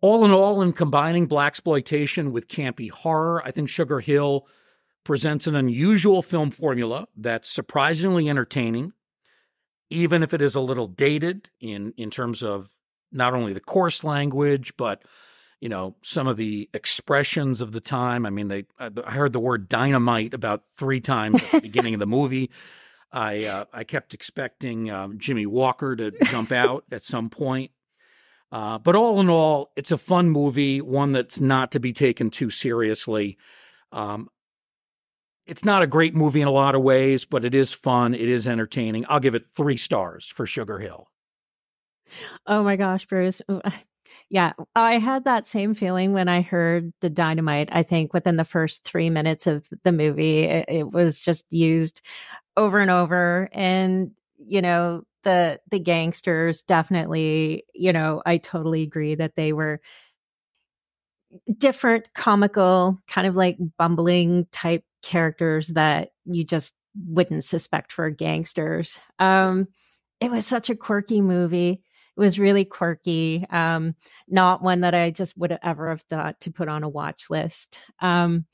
[0.00, 4.46] All in all, in combining black exploitation with campy horror, I think Sugar Hill
[5.04, 8.92] presents an unusual film formula that's surprisingly entertaining,
[9.90, 12.70] even if it is a little dated in, in terms of
[13.10, 15.02] not only the coarse language, but
[15.60, 18.26] you know some of the expressions of the time.
[18.26, 22.00] I mean, they I heard the word dynamite about three times at the beginning of
[22.00, 22.50] the movie.
[23.10, 27.70] I uh, I kept expecting um, Jimmie Walker to jump out at some point.
[28.50, 32.30] Uh, but all in all, it's a fun movie, one that's not to be taken
[32.30, 33.36] too seriously.
[33.92, 34.30] Um,
[35.48, 38.14] it's not a great movie in a lot of ways, but it is fun.
[38.14, 39.06] It is entertaining.
[39.08, 41.08] I'll give it three stars for Sugar Hill.
[42.46, 43.42] Oh my gosh, Bruce.
[44.30, 47.68] Yeah, I had that same feeling when I heard the dynamite.
[47.72, 52.00] I think within the first three minutes of the movie, it, it was just used
[52.56, 53.50] over and over.
[53.52, 59.80] And, you know, the the gangsters definitely, you know, I totally agree that they were
[61.56, 66.74] different comical kind of like bumbling type characters that you just
[67.06, 68.98] wouldn't suspect for gangsters.
[69.18, 69.68] Um,
[70.20, 71.82] it was such a quirky movie.
[72.16, 73.46] It was really quirky.
[73.50, 73.94] Um,
[74.26, 77.30] not one that I just would have ever have thought to put on a watch
[77.30, 77.82] list.
[78.00, 78.46] Um,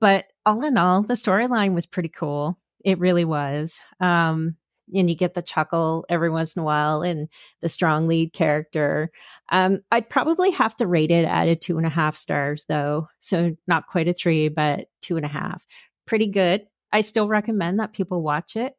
[0.00, 2.58] but all in all, the storyline was pretty cool.
[2.84, 3.80] It really was.
[3.98, 4.56] Um,
[4.94, 7.28] and you get the chuckle every once in a while and
[7.60, 9.10] the strong lead character.
[9.50, 13.08] Um, I'd probably have to rate it at a two and a half stars though.
[13.20, 15.66] So not quite a three, but two and a half.
[16.06, 16.66] Pretty good.
[16.92, 18.74] I still recommend that people watch it.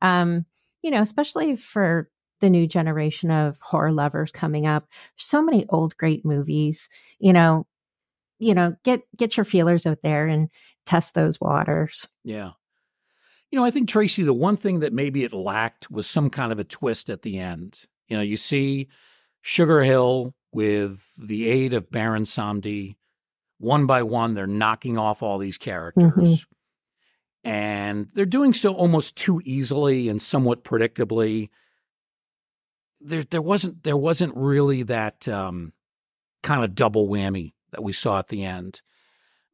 [0.00, 0.46] Um,
[0.82, 2.08] you know, especially for
[2.40, 4.88] the new generation of horror lovers coming up.
[5.16, 6.88] so many old great movies,
[7.18, 7.66] you know,
[8.38, 10.48] you know, get get your feelers out there and
[10.86, 12.08] test those waters.
[12.24, 12.52] Yeah.
[13.50, 16.52] You know, I think Tracy, the one thing that maybe it lacked was some kind
[16.52, 17.80] of a twist at the end.
[18.08, 18.88] You know, you see
[19.42, 22.96] Sugar Hill with the aid of Baron Samedi,
[23.58, 26.12] one by one, they're knocking off all these characters.
[26.12, 27.48] Mm-hmm.
[27.48, 31.48] And they're doing so almost too easily and somewhat predictably.
[33.00, 35.72] There, there wasn't there wasn't really that um,
[36.42, 38.82] kind of double whammy that we saw at the end.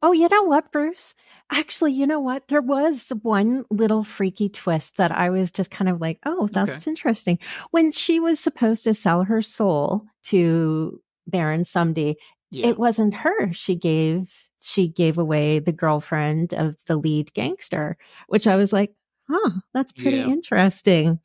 [0.01, 1.15] Oh, you know what, Bruce?
[1.51, 2.47] Actually, you know what?
[2.47, 6.69] There was one little freaky twist that I was just kind of like, oh, that's
[6.69, 6.91] okay.
[6.91, 7.39] interesting.
[7.71, 12.15] When she was supposed to sell her soul to Baron Samedi,
[12.51, 12.67] yeah.
[12.67, 13.51] it wasn't her.
[13.53, 14.31] She gave
[14.61, 18.93] she gave away the girlfriend of the lead gangster, which I was like,
[19.29, 20.27] huh, that's pretty yeah.
[20.27, 21.19] interesting.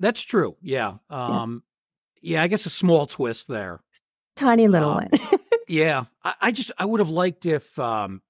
[0.00, 0.56] That's true.
[0.60, 0.94] Yeah.
[1.10, 1.62] Um,
[2.20, 2.38] yeah.
[2.38, 2.42] yeah.
[2.42, 3.80] I guess a small twist there.
[4.36, 5.10] Tiny little um, one.
[5.68, 6.04] yeah.
[6.24, 8.22] I, I, just, I would have liked if um,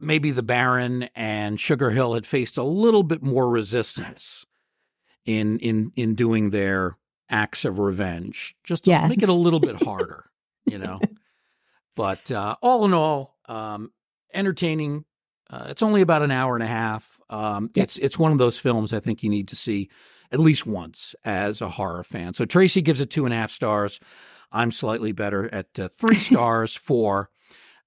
[0.00, 4.44] maybe the Baron and Sugar Hill had faced a little bit more resistance
[5.24, 6.98] in in in doing their
[7.30, 8.54] acts of revenge.
[8.64, 9.08] Just to yes.
[9.08, 10.24] make it a little bit harder,
[10.66, 11.00] you know.
[11.96, 13.92] But uh, all in all, um,
[14.32, 15.04] entertaining.
[15.50, 17.18] Uh, it's only about an hour and a half.
[17.30, 17.70] Um.
[17.74, 19.90] It's it's one of those films I think you need to see
[20.32, 22.34] at least once as a horror fan.
[22.34, 24.00] So Tracy gives it two and a half stars.
[24.54, 27.28] I'm slightly better at uh, three stars for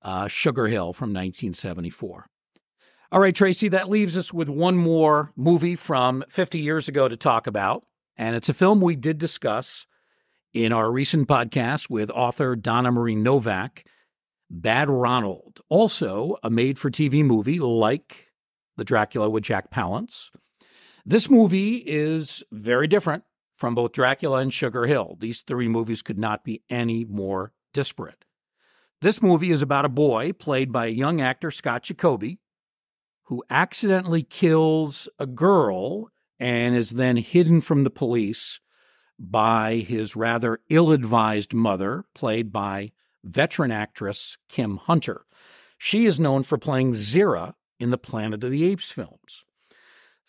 [0.03, 2.29] uh, Sugar Hill from 1974.
[3.09, 7.15] All right, Tracy, that leaves us with one more movie from 50 years ago to
[7.15, 7.85] talk about.
[8.17, 9.87] And it's a film we did discuss
[10.53, 13.85] in our recent podcast with author Donna Marie Novak.
[14.49, 18.27] Bad Ronald, also a made for TV movie like
[18.77, 20.29] The Dracula with Jack Palance.
[21.05, 23.23] This movie is very different
[23.57, 25.17] from both Dracula and Sugar Hill.
[25.19, 28.23] These three movies could not be any more disparate.
[29.01, 32.39] This movie is about a boy played by a young actor, Scott Jacoby,
[33.23, 38.59] who accidentally kills a girl and is then hidden from the police
[39.19, 42.91] by his rather ill advised mother, played by
[43.23, 45.25] veteran actress Kim Hunter.
[45.77, 49.45] She is known for playing Zira in the Planet of the Apes films.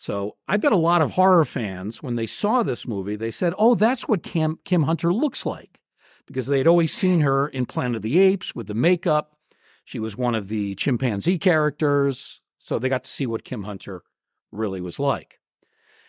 [0.01, 3.53] So I bet a lot of horror fans, when they saw this movie, they said,
[3.59, 5.81] oh, that's what Kim, Kim Hunter looks like.
[6.25, 9.37] Because they'd always seen her in Planet of the Apes with the makeup.
[9.85, 12.41] She was one of the chimpanzee characters.
[12.61, 14.05] So they got to see what Kim Hunter
[14.53, 15.41] really was like.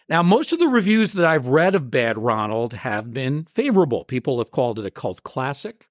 [0.07, 4.05] Now, most of the reviews that I've read of Bad Ronald have been favorable.
[4.05, 5.87] People have called it a cult classic.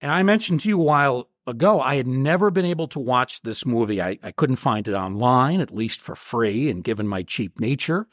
[0.00, 3.66] And I mentioned to you while ago, I had never been able to watch this
[3.66, 4.00] movie.
[4.00, 6.68] I, I couldn't find it online, at least for free.
[6.70, 8.06] And given my cheap nature,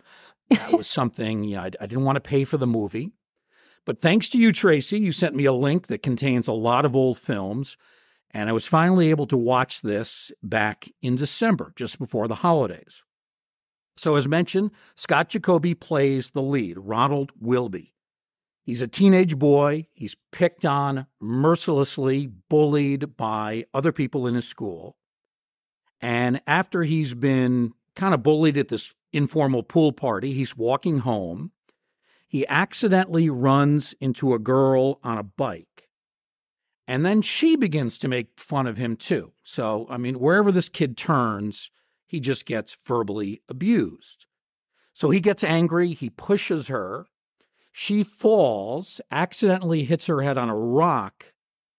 [0.49, 3.11] that was something, you know, I, I didn't want to pay for the movie.
[3.85, 6.95] But thanks to you, Tracy, you sent me a link that contains a lot of
[6.95, 7.77] old films.
[8.31, 13.03] And I was finally able to watch this back in December, just before the holidays.
[13.97, 17.93] So, as mentioned, Scott Jacoby plays the lead, Ronald Wilby.
[18.65, 19.85] He's a teenage boy.
[19.93, 24.97] He's picked on mercilessly, bullied by other people in his school.
[26.01, 31.51] And after he's been kind of bullied at this informal pool party, he's walking home.
[32.27, 35.87] He accidentally runs into a girl on a bike.
[36.87, 39.31] And then she begins to make fun of him too.
[39.43, 41.69] So, I mean, wherever this kid turns,
[42.07, 44.25] he just gets verbally abused.
[44.93, 45.93] So he gets angry.
[45.93, 47.05] He pushes her.
[47.77, 51.33] She falls, accidentally hits her head on a rock,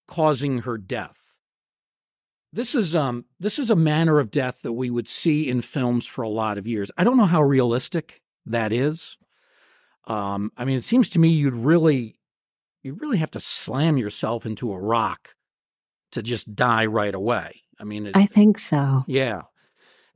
[0.07, 1.16] causing her death.
[2.53, 6.05] This is um this is a manner of death that we would see in films
[6.05, 6.90] for a lot of years.
[6.99, 9.16] I don't know how realistic that is.
[10.07, 12.18] Um, I mean, it seems to me you'd really
[12.82, 15.34] you really have to slam yourself into a rock
[16.12, 17.62] to just die right away.
[17.80, 19.03] I mean, it, I think so.
[19.07, 19.44] Yeah,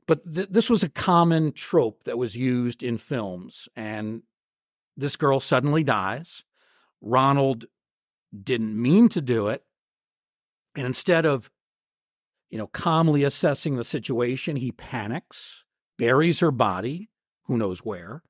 [0.05, 4.21] but th- this was a common trope that was used in films, and
[5.01, 6.43] this girl suddenly dies.
[7.01, 7.65] Ronald
[8.43, 9.63] didn't mean to do it.
[10.75, 11.49] And instead of,
[12.49, 15.65] you know, calmly assessing the situation, he panics,
[15.97, 17.09] buries her body,
[17.45, 18.23] who knows where.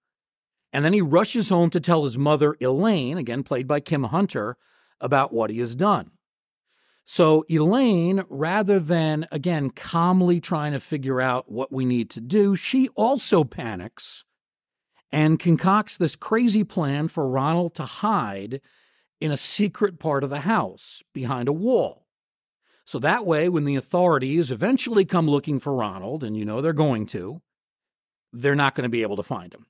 [0.73, 4.57] And then he rushes home to tell his mother, Elaine, again played by Kim Hunter,
[4.99, 6.11] about what he has done.
[7.05, 12.55] So Elaine, rather than, again, calmly trying to figure out what we need to do,
[12.55, 14.23] she also panics
[15.11, 18.61] and concocts this crazy plan for Ronald to hide
[19.19, 22.07] in a secret part of the house behind a wall.
[22.85, 26.73] So that way, when the authorities eventually come looking for Ronald, and you know they're
[26.73, 27.41] going to,
[28.33, 29.65] they're not going to be able to find him.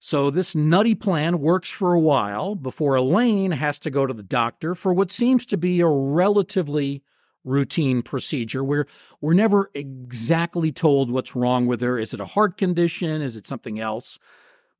[0.00, 4.22] So this nutty plan works for a while before Elaine has to go to the
[4.22, 7.02] doctor for what seems to be a relatively
[7.48, 8.86] routine procedure where
[9.20, 11.98] we're never exactly told what's wrong with her.
[11.98, 13.22] Is it a heart condition?
[13.22, 14.18] Is it something else?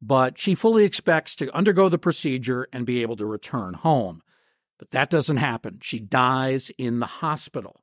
[0.00, 4.22] But she fully expects to undergo the procedure and be able to return home.
[4.78, 5.78] But that doesn't happen.
[5.82, 7.82] She dies in the hospital.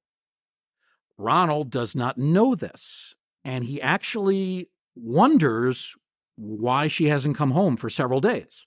[1.18, 5.96] Ronald does not know this, and he actually wonders
[6.36, 8.66] why she hasn't come home for several days.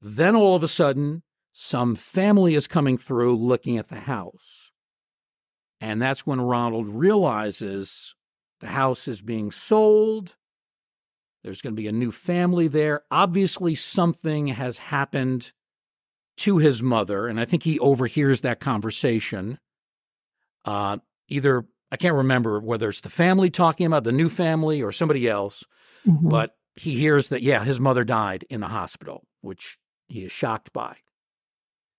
[0.00, 4.61] Then all of a sudden, some family is coming through looking at the house.
[5.82, 8.14] And that's when Ronald realizes
[8.60, 10.36] the house is being sold.
[11.42, 13.02] There's going to be a new family there.
[13.10, 15.50] Obviously, something has happened
[16.36, 19.58] to his mother, and I think he overhears that conversation.
[20.64, 24.92] Uh, either I can't remember whether it's the family talking about the new family or
[24.92, 25.64] somebody else,
[26.06, 26.28] mm-hmm.
[26.28, 30.72] but he hears that yeah, his mother died in the hospital, which he is shocked
[30.72, 30.96] by.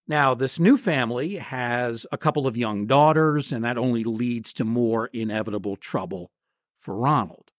[0.07, 4.65] Now, this new family has a couple of young daughters, and that only leads to
[4.65, 6.31] more inevitable trouble
[6.77, 7.51] for Ronald.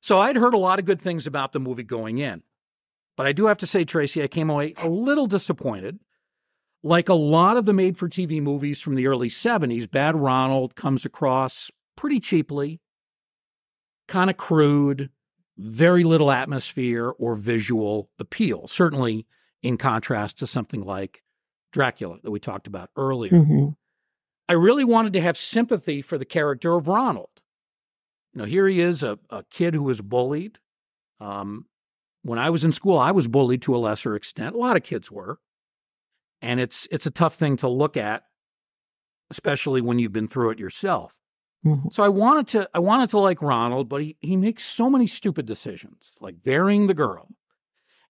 [0.00, 2.42] So I'd heard a lot of good things about the movie going in.
[3.16, 6.00] But I do have to say, Tracy, I came away a little disappointed.
[6.82, 10.74] Like a lot of the made for TV movies from the early 70s, Bad Ronald
[10.74, 12.80] comes across pretty cheaply,
[14.06, 15.08] kind of crude,
[15.56, 19.26] very little atmosphere or visual appeal, certainly
[19.62, 21.22] in contrast to something like
[21.74, 23.32] Dracula that we talked about earlier.
[23.32, 23.70] Mm-hmm.
[24.48, 27.42] I really wanted to have sympathy for the character of Ronald.
[28.32, 30.60] You know, here he is, a, a kid who was bullied.
[31.20, 31.66] Um,
[32.22, 34.54] when I was in school, I was bullied to a lesser extent.
[34.54, 35.40] A lot of kids were,
[36.40, 38.22] and it's it's a tough thing to look at,
[39.30, 41.16] especially when you've been through it yourself.
[41.66, 41.88] Mm-hmm.
[41.90, 45.08] So I wanted to I wanted to like Ronald, but he he makes so many
[45.08, 47.28] stupid decisions, like burying the girl,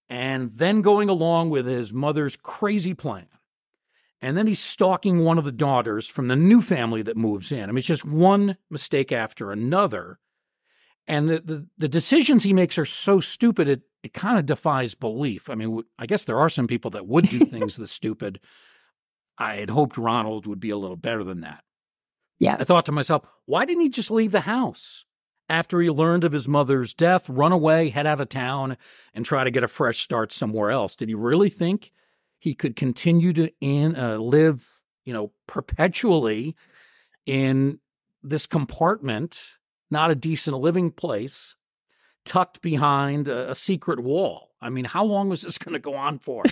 [0.07, 3.27] and then going along with his mother's crazy plan
[4.21, 7.63] and then he's stalking one of the daughters from the new family that moves in.
[7.63, 10.19] I mean, it's just one mistake after another.
[11.07, 14.95] And the, the, the decisions he makes are so stupid, it, it kind of defies
[14.95, 15.49] belief.
[15.49, 18.39] I mean, I guess there are some people that would do things the stupid.
[19.37, 21.63] I had hoped Ronald would be a little better than that.
[22.39, 22.57] Yeah.
[22.59, 25.05] I thought to myself, why didn't he just leave the house?
[25.47, 28.77] After he learned of his mother's death, run away, head out of town,
[29.13, 30.95] and try to get a fresh start somewhere else.
[30.95, 31.91] Did he really think
[32.39, 36.55] he could continue to in, uh, live, you know, perpetually
[37.25, 37.79] in
[38.23, 39.57] this compartment,
[39.89, 41.55] not a decent living place,
[42.25, 44.49] tucked behind a, a secret wall.
[44.61, 46.43] I mean, how long was this going to go on for?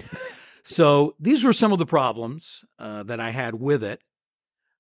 [0.64, 4.02] so these were some of the problems uh, that I had with it.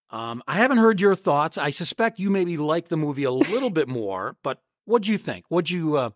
[0.10, 1.58] Um, I haven't heard your thoughts.
[1.58, 5.46] I suspect you maybe like the movie a little bit more, but what'd you think?
[5.50, 6.10] What'd you, uh,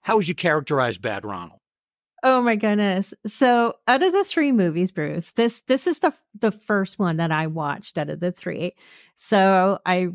[0.00, 1.60] how would you characterize Bad Ronald?
[2.24, 3.14] Oh my goodness.
[3.26, 7.30] So out of the three movies, Bruce, this this is the the first one that
[7.30, 8.72] I watched out of the three.
[9.14, 10.08] So I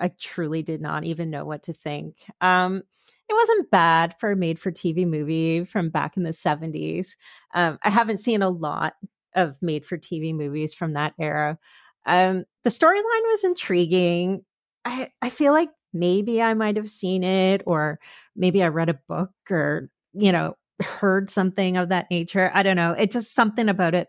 [0.00, 2.16] I truly did not even know what to think.
[2.40, 2.82] Um
[3.28, 7.16] it wasn't bad for a made for TV movie from back in the 70s.
[7.54, 8.94] Um, I haven't seen a lot
[9.34, 11.58] of made for TV movies from that era.
[12.06, 12.96] Um, the storyline
[13.30, 14.44] was intriguing.
[14.84, 18.00] I, I feel like maybe I might have seen it, or
[18.34, 22.50] maybe I read a book, or, you know, heard something of that nature.
[22.52, 22.92] I don't know.
[22.92, 24.08] It just something about it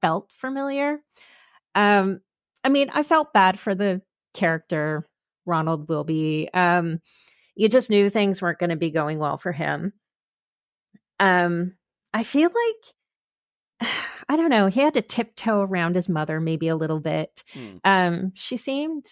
[0.00, 1.00] felt familiar.
[1.74, 2.20] Um,
[2.62, 4.02] I mean, I felt bad for the
[4.32, 5.08] character
[5.46, 6.48] Ronald Wilby.
[6.52, 7.00] Um,
[7.54, 9.92] you just knew things weren't going to be going well for him.
[11.20, 11.74] Um,
[12.12, 13.90] I feel like
[14.28, 14.66] I don't know.
[14.66, 17.44] He had to tiptoe around his mother maybe a little bit.
[17.54, 17.80] Mm.
[17.84, 19.06] Um, she seemed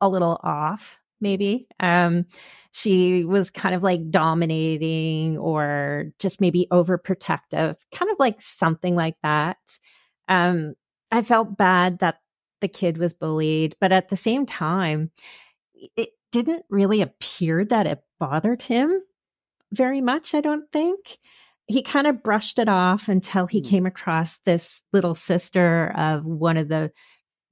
[0.00, 1.66] a little off maybe.
[1.80, 2.26] Um,
[2.72, 9.16] she was kind of like dominating or just maybe overprotective, kind of like something like
[9.22, 9.58] that.
[10.28, 10.74] Um,
[11.10, 12.20] I felt bad that
[12.60, 15.10] the kid was bullied, but at the same time,
[15.96, 19.02] it didn't really appear that it bothered him
[19.72, 21.18] very much, I don't think.
[21.66, 23.68] He kind of brushed it off until he mm.
[23.68, 26.92] came across this little sister of one of the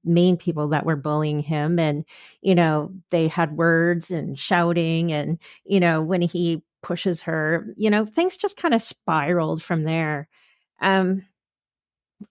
[0.03, 2.05] main people that were bullying him and
[2.41, 7.89] you know they had words and shouting and you know when he pushes her you
[7.89, 10.27] know things just kind of spiraled from there.
[10.81, 11.23] Um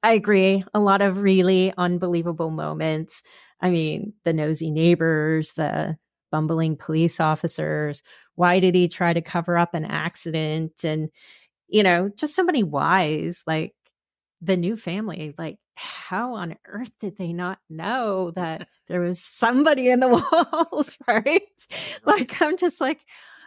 [0.03, 3.23] i agree a lot of really unbelievable moments.
[3.61, 5.97] I mean the nosy neighbors the
[6.31, 8.03] bumbling police officers
[8.37, 10.85] why did he try to cover up an accident?
[10.85, 11.11] And
[11.69, 13.75] you know just so many whys like
[14.43, 19.89] the new family like how on earth did they not know that there was somebody
[19.89, 20.09] in the
[20.73, 21.43] walls, right?
[22.05, 23.01] Like, I'm just like,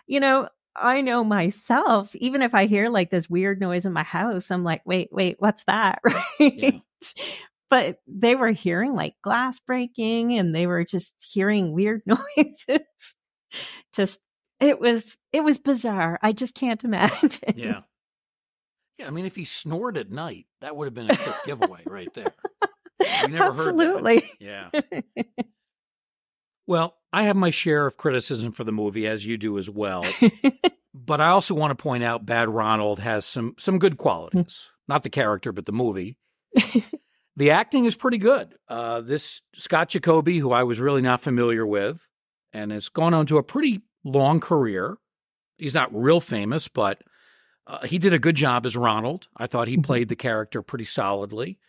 [0.08, 4.04] you know, I know myself, even if I hear like this weird noise in my
[4.04, 6.00] house, I'm like, wait, wait, what's that?
[6.40, 6.82] Right.
[7.20, 7.24] Yeah.
[7.70, 13.16] But they were hearing like glass breaking and they were just hearing weird noises.
[13.94, 14.20] just,
[14.60, 16.20] it was, it was bizarre.
[16.22, 17.54] I just can't imagine.
[17.56, 17.82] Yeah.
[18.98, 21.82] Yeah, I mean, if he snored at night, that would have been a quick giveaway
[21.86, 22.34] right there.
[23.08, 24.24] Absolutely.
[24.39, 24.70] Yeah.
[26.68, 30.06] well, I have my share of criticism for the movie, as you do as well.
[30.94, 34.70] but I also want to point out Bad Ronald has some some good qualities.
[34.88, 36.18] Not the character, but the movie.
[37.36, 38.56] The acting is pretty good.
[38.68, 42.08] Uh, this Scott Jacoby, who I was really not familiar with,
[42.52, 44.98] and has gone on to a pretty long career.
[45.58, 47.02] He's not real famous, but
[47.66, 49.28] uh, he did a good job as Ronald.
[49.38, 49.84] I thought he mm-hmm.
[49.84, 51.59] played the character pretty solidly.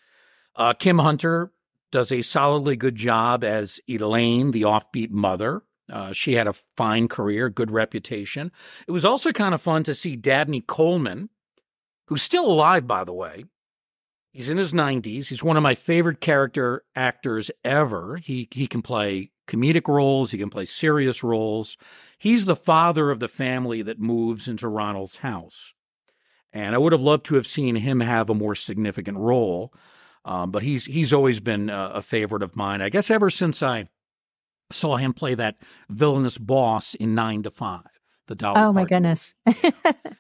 [0.57, 1.53] Uh, Kim Hunter
[1.91, 5.63] does a solidly good job as Elaine, the offbeat mother.
[5.93, 8.51] Uh, she had a fine career, good reputation.
[8.89, 11.29] It was also kind of fun to see Dabney Coleman,
[12.07, 13.45] who's still alive, by the way.
[14.33, 15.29] He's in his 90s.
[15.29, 18.17] He's one of my favorite character actors ever.
[18.17, 21.77] He he can play comedic roles, he can play serious roles.
[22.19, 25.75] He's the father of the family that moves into Ronald's house.
[26.55, 29.75] And I would have loved to have seen him have a more significant role.
[30.25, 32.81] Um, but he's he's always been a, a favorite of mine.
[32.81, 33.89] I guess ever since I
[34.71, 35.57] saw him play that
[35.91, 37.83] villainous boss in Nine to Five,
[38.29, 38.61] the Dolly.
[38.61, 39.35] Oh my goodness!
[39.47, 39.75] and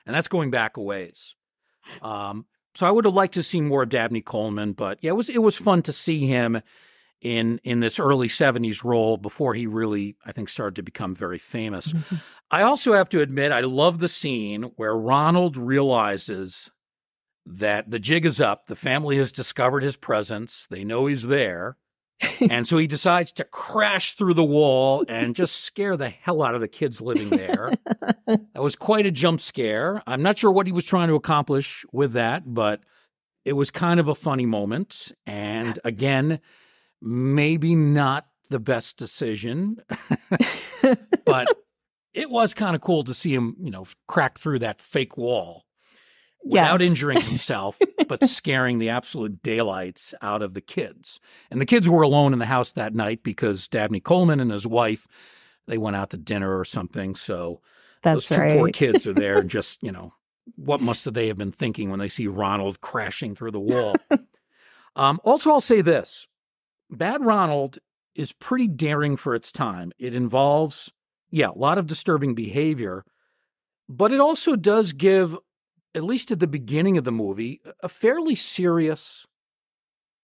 [0.04, 1.34] that's going back a ways.
[2.02, 5.16] Um, so I would have liked to see more of Dabney Coleman, but yeah, it
[5.16, 6.60] was it was fun to see him
[7.24, 11.38] in in this early 70s role before he really I think started to become very
[11.38, 11.92] famous.
[11.92, 12.16] Mm-hmm.
[12.50, 16.70] I also have to admit I love the scene where Ronald realizes
[17.46, 21.76] that the jig is up, the family has discovered his presence, they know he's there.
[22.50, 26.54] and so he decides to crash through the wall and just scare the hell out
[26.54, 27.72] of the kids living there.
[28.26, 30.02] that was quite a jump scare.
[30.06, 32.80] I'm not sure what he was trying to accomplish with that, but
[33.44, 35.12] it was kind of a funny moment.
[35.26, 36.40] And again,
[37.04, 39.76] maybe not the best decision,
[41.24, 41.46] but
[42.14, 45.64] it was kind of cool to see him, you know, crack through that fake wall
[46.44, 46.88] without yes.
[46.88, 51.20] injuring himself, but scaring the absolute daylights out of the kids.
[51.50, 54.66] And the kids were alone in the house that night because Dabney Coleman and his
[54.66, 55.06] wife,
[55.66, 57.14] they went out to dinner or something.
[57.14, 57.60] So
[58.02, 58.58] That's those two right.
[58.58, 60.12] poor kids are there just, you know,
[60.56, 63.96] what must have they have been thinking when they see Ronald crashing through the wall?
[64.96, 66.26] um, also, I'll say this
[66.94, 67.78] Bad Ronald
[68.14, 69.92] is pretty daring for its time.
[69.98, 70.92] It involves,
[71.30, 73.04] yeah, a lot of disturbing behavior,
[73.88, 75.36] but it also does give,
[75.94, 79.26] at least at the beginning of the movie, a fairly serious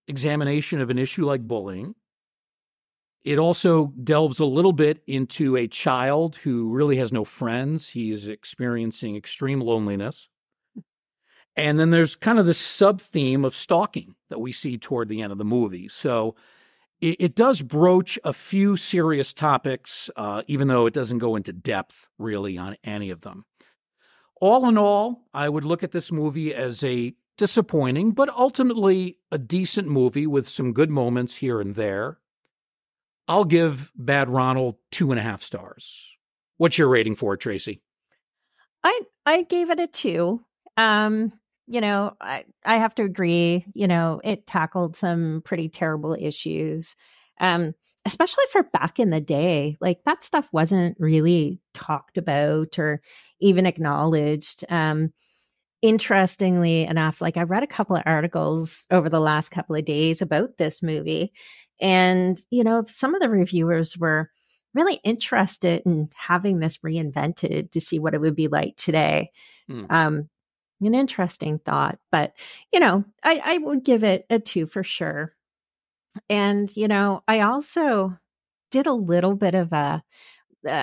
[0.08, 1.94] examination of an issue like bullying.
[3.22, 7.88] It also delves a little bit into a child who really has no friends.
[7.88, 10.28] He is experiencing extreme loneliness.
[11.56, 15.20] And then there's kind of this sub theme of stalking that we see toward the
[15.20, 15.88] end of the movie.
[15.88, 16.34] So
[17.00, 21.52] it, it does broach a few serious topics, uh, even though it doesn't go into
[21.52, 23.44] depth really on any of them.
[24.40, 29.38] All in all, I would look at this movie as a disappointing, but ultimately a
[29.38, 32.18] decent movie with some good moments here and there.
[33.28, 36.16] I'll give Bad Ronald two and a half stars.
[36.56, 37.80] What's your rating for it, Tracy?
[38.82, 40.44] I I gave it a two.
[40.76, 41.32] Um,
[41.70, 46.96] you know, I, I have to agree, you know, it tackled some pretty terrible issues.
[47.40, 53.00] Um, especially for back in the day, like that stuff wasn't really talked about or
[53.40, 54.64] even acknowledged.
[54.68, 55.12] Um,
[55.80, 60.20] interestingly enough, like I read a couple of articles over the last couple of days
[60.20, 61.32] about this movie.
[61.80, 64.28] And, you know, some of the reviewers were
[64.74, 69.30] really interested in having this reinvented to see what it would be like today.
[69.68, 69.84] Hmm.
[69.88, 70.28] Um,
[70.86, 72.32] an interesting thought, but
[72.72, 75.34] you know, I, I would give it a two for sure.
[76.28, 78.18] And you know, I also
[78.70, 80.02] did a little bit of a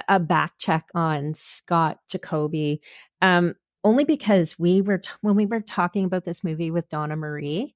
[0.07, 2.81] a back check on Scott Jacoby,
[3.21, 7.15] um, only because we were t- when we were talking about this movie with Donna
[7.15, 7.75] Marie,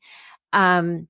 [0.51, 1.07] um,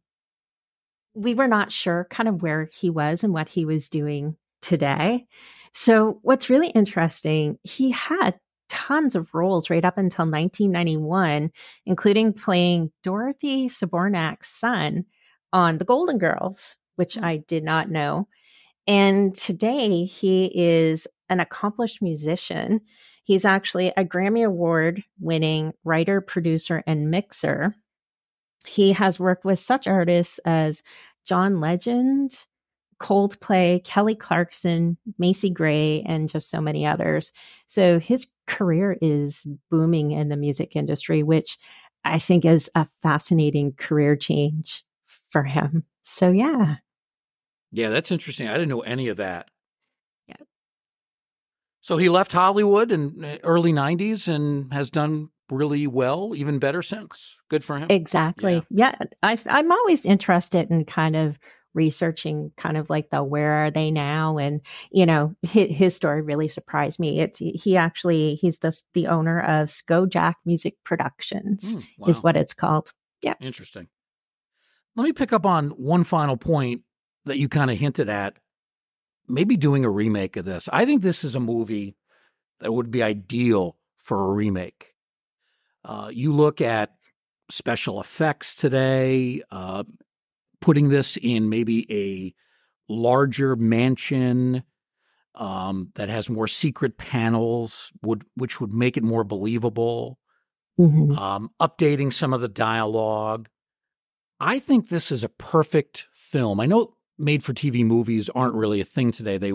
[1.13, 5.27] we were not sure kind of where he was and what he was doing today.
[5.73, 8.37] So what's really interesting, he had
[8.71, 11.51] tons of roles right up until 1991,
[11.85, 15.05] including playing Dorothy Zbornak's son
[15.51, 17.25] on The Golden Girls, which mm-hmm.
[17.25, 18.29] I did not know.
[18.87, 22.81] And today he is an accomplished musician.
[23.25, 27.75] He's actually a Grammy Award winning writer, producer, and mixer.
[28.65, 30.81] He has worked with such artists as
[31.25, 32.45] John Legend,
[33.01, 37.33] Coldplay, Kelly Clarkson, Macy Gray, and just so many others.
[37.65, 41.57] So his career is booming in the music industry, which
[42.03, 44.83] I think is a fascinating career change
[45.29, 45.85] for him.
[46.01, 46.75] So, yeah.
[47.71, 48.47] Yeah, that's interesting.
[48.47, 49.49] I didn't know any of that.
[50.27, 50.35] Yeah.
[51.79, 56.81] So he left Hollywood in uh, early 90s and has done really well, even better
[56.81, 57.37] since.
[57.49, 57.87] Good for him.
[57.89, 58.65] Exactly.
[58.69, 58.95] Yeah.
[58.99, 59.07] yeah.
[59.23, 61.39] I, I'm always interested in kind of
[61.73, 64.61] researching kind of like the where are they now and
[64.91, 69.39] you know his, his story really surprised me it's he actually he's the the owner
[69.39, 72.07] of skojack music productions mm, wow.
[72.07, 72.91] is what it's called
[73.21, 73.87] yeah interesting
[74.95, 76.81] let me pick up on one final point
[77.25, 78.33] that you kind of hinted at.
[79.27, 80.67] Maybe doing a remake of this.
[80.73, 81.95] I think this is a movie
[82.59, 84.93] that would be ideal for a remake.
[85.85, 86.95] Uh, you look at
[87.49, 89.83] special effects today, uh,
[90.61, 92.33] putting this in maybe a
[92.91, 94.63] larger mansion
[95.35, 100.19] um, that has more secret panels, would which would make it more believable.
[100.79, 101.17] Mm-hmm.
[101.17, 103.49] Um, updating some of the dialogue.
[104.39, 106.59] I think this is a perfect film.
[106.59, 109.37] I know made for TV movies aren't really a thing today.
[109.37, 109.53] They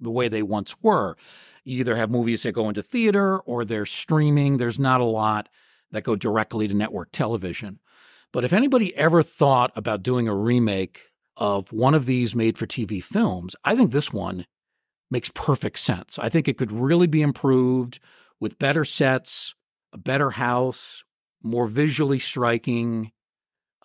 [0.00, 1.16] the way they once were.
[1.64, 4.56] You either have movies that go into theater or they're streaming.
[4.56, 5.48] There's not a lot
[5.90, 7.80] that go directly to network television.
[8.36, 11.06] But if anybody ever thought about doing a remake
[11.38, 14.44] of one of these made for TV films, I think this one
[15.10, 16.18] makes perfect sense.
[16.18, 17.98] I think it could really be improved
[18.38, 19.54] with better sets,
[19.94, 21.02] a better house,
[21.42, 23.10] more visually striking.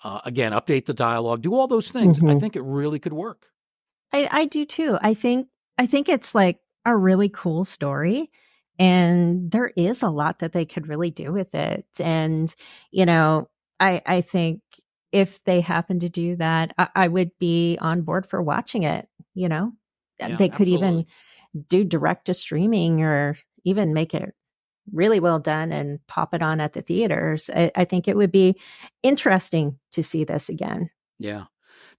[0.04, 2.18] Uh, again, update the dialogue, do all those things.
[2.18, 2.32] Mm-hmm.
[2.32, 3.48] I think it really could work.
[4.12, 4.98] I, I do too.
[5.02, 5.48] I think
[5.78, 8.30] I think it's like a really cool story.
[8.78, 11.86] And there is a lot that they could really do with it.
[12.02, 12.54] And,
[12.90, 13.48] you know,
[13.82, 14.62] I, I think
[15.12, 19.10] if they happen to do that, I, I would be on board for watching it,
[19.34, 19.74] you know?
[20.22, 20.88] Uh, yeah, they could absolutely.
[20.88, 21.06] even
[21.68, 24.34] do direct to streaming or even make it
[24.94, 27.50] really well done and pop it on at the theaters.
[27.54, 28.60] I, I, think it would be
[29.04, 30.90] interesting to see this again.
[31.20, 31.46] Yeah.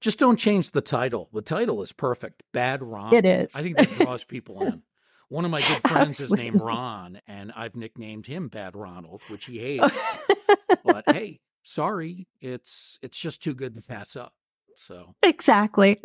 [0.01, 1.29] Just don't change the title.
[1.33, 2.43] The title is perfect.
[2.53, 3.15] Bad Ron.
[3.15, 3.55] It is.
[3.55, 4.83] I think that draws people in.
[5.29, 6.47] One of my good friends Absolutely.
[6.47, 9.99] is named Ron, and I've nicknamed him Bad Ronald, which he hates.
[10.85, 14.33] but hey, sorry, it's it's just too good to pass up.
[14.77, 16.01] So exactly.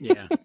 [0.00, 0.28] yeah.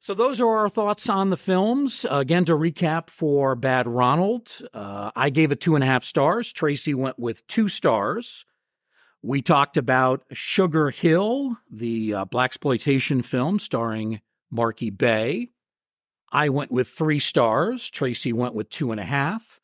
[0.00, 2.06] So those are our thoughts on the films.
[2.10, 6.04] Uh, again, to recap for Bad Ronald, uh, I gave it two and a half
[6.04, 6.52] stars.
[6.52, 8.46] Tracy went with two stars.
[9.22, 14.20] We talked about Sugar Hill, the uh, black exploitation film starring
[14.54, 15.50] Marki Bey.
[16.30, 17.90] I went with three stars.
[17.90, 19.57] Tracy went with two and a half.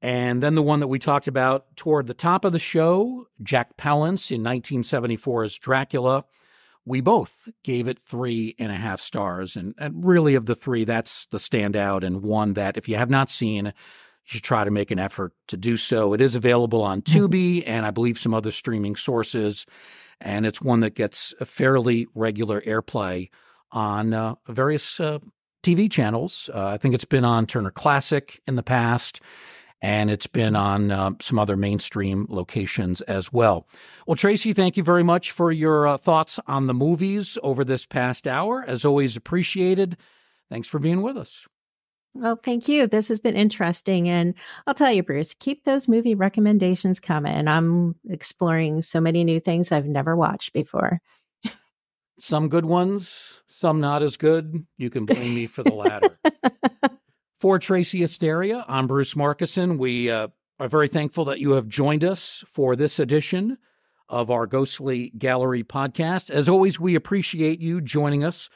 [0.00, 3.76] And then the one that we talked about toward the top of the show, Jack
[3.76, 6.24] Palance in 1974's Dracula
[6.88, 9.56] we both gave it three and a half stars.
[9.56, 13.10] And, and, really, of the three, that's the standout and one that, if you have
[13.10, 13.72] not seen, you
[14.24, 16.14] should try to make an effort to do so.
[16.14, 17.24] It is available on mm-hmm.
[17.24, 19.66] Tubi and I believe some other streaming sources.
[20.20, 23.28] And it's one that gets a fairly regular airplay
[23.70, 25.18] on uh, various uh,
[25.62, 26.48] TV channels.
[26.52, 29.20] Uh, I think it's been on Turner Classic in the past
[29.80, 33.68] and it's been on uh, some other mainstream locations as well.
[34.06, 37.86] Well, Tracy, thank you very much for your uh, thoughts on the movies over this
[37.86, 38.64] past hour.
[38.66, 39.96] As always, appreciated.
[40.50, 41.46] Thanks for being with us.
[42.14, 42.86] Well, thank you.
[42.86, 44.08] This has been interesting.
[44.08, 44.34] And
[44.66, 47.46] I'll tell you, Bruce, keep those movie recommendations coming.
[47.46, 51.00] I'm exploring so many new things I've never watched before.
[52.18, 54.66] some good ones, some not as good.
[54.78, 56.18] You can blame me for the latter.
[57.38, 59.78] For Tracy Asteria, I'm Bruce Markusen.
[59.78, 60.26] We uh,
[60.58, 63.58] are very thankful that you have joined us for this edition
[64.08, 66.30] of our Ghostly Gallery podcast.
[66.30, 68.50] As always, we appreciate you joining us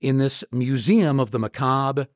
[0.00, 2.06] in this Museum of the Macabre,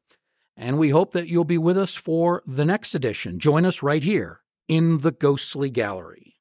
[0.56, 3.40] and we hope that you'll be with us for the next edition.
[3.40, 6.33] Join us right here in the Ghostly Gallery.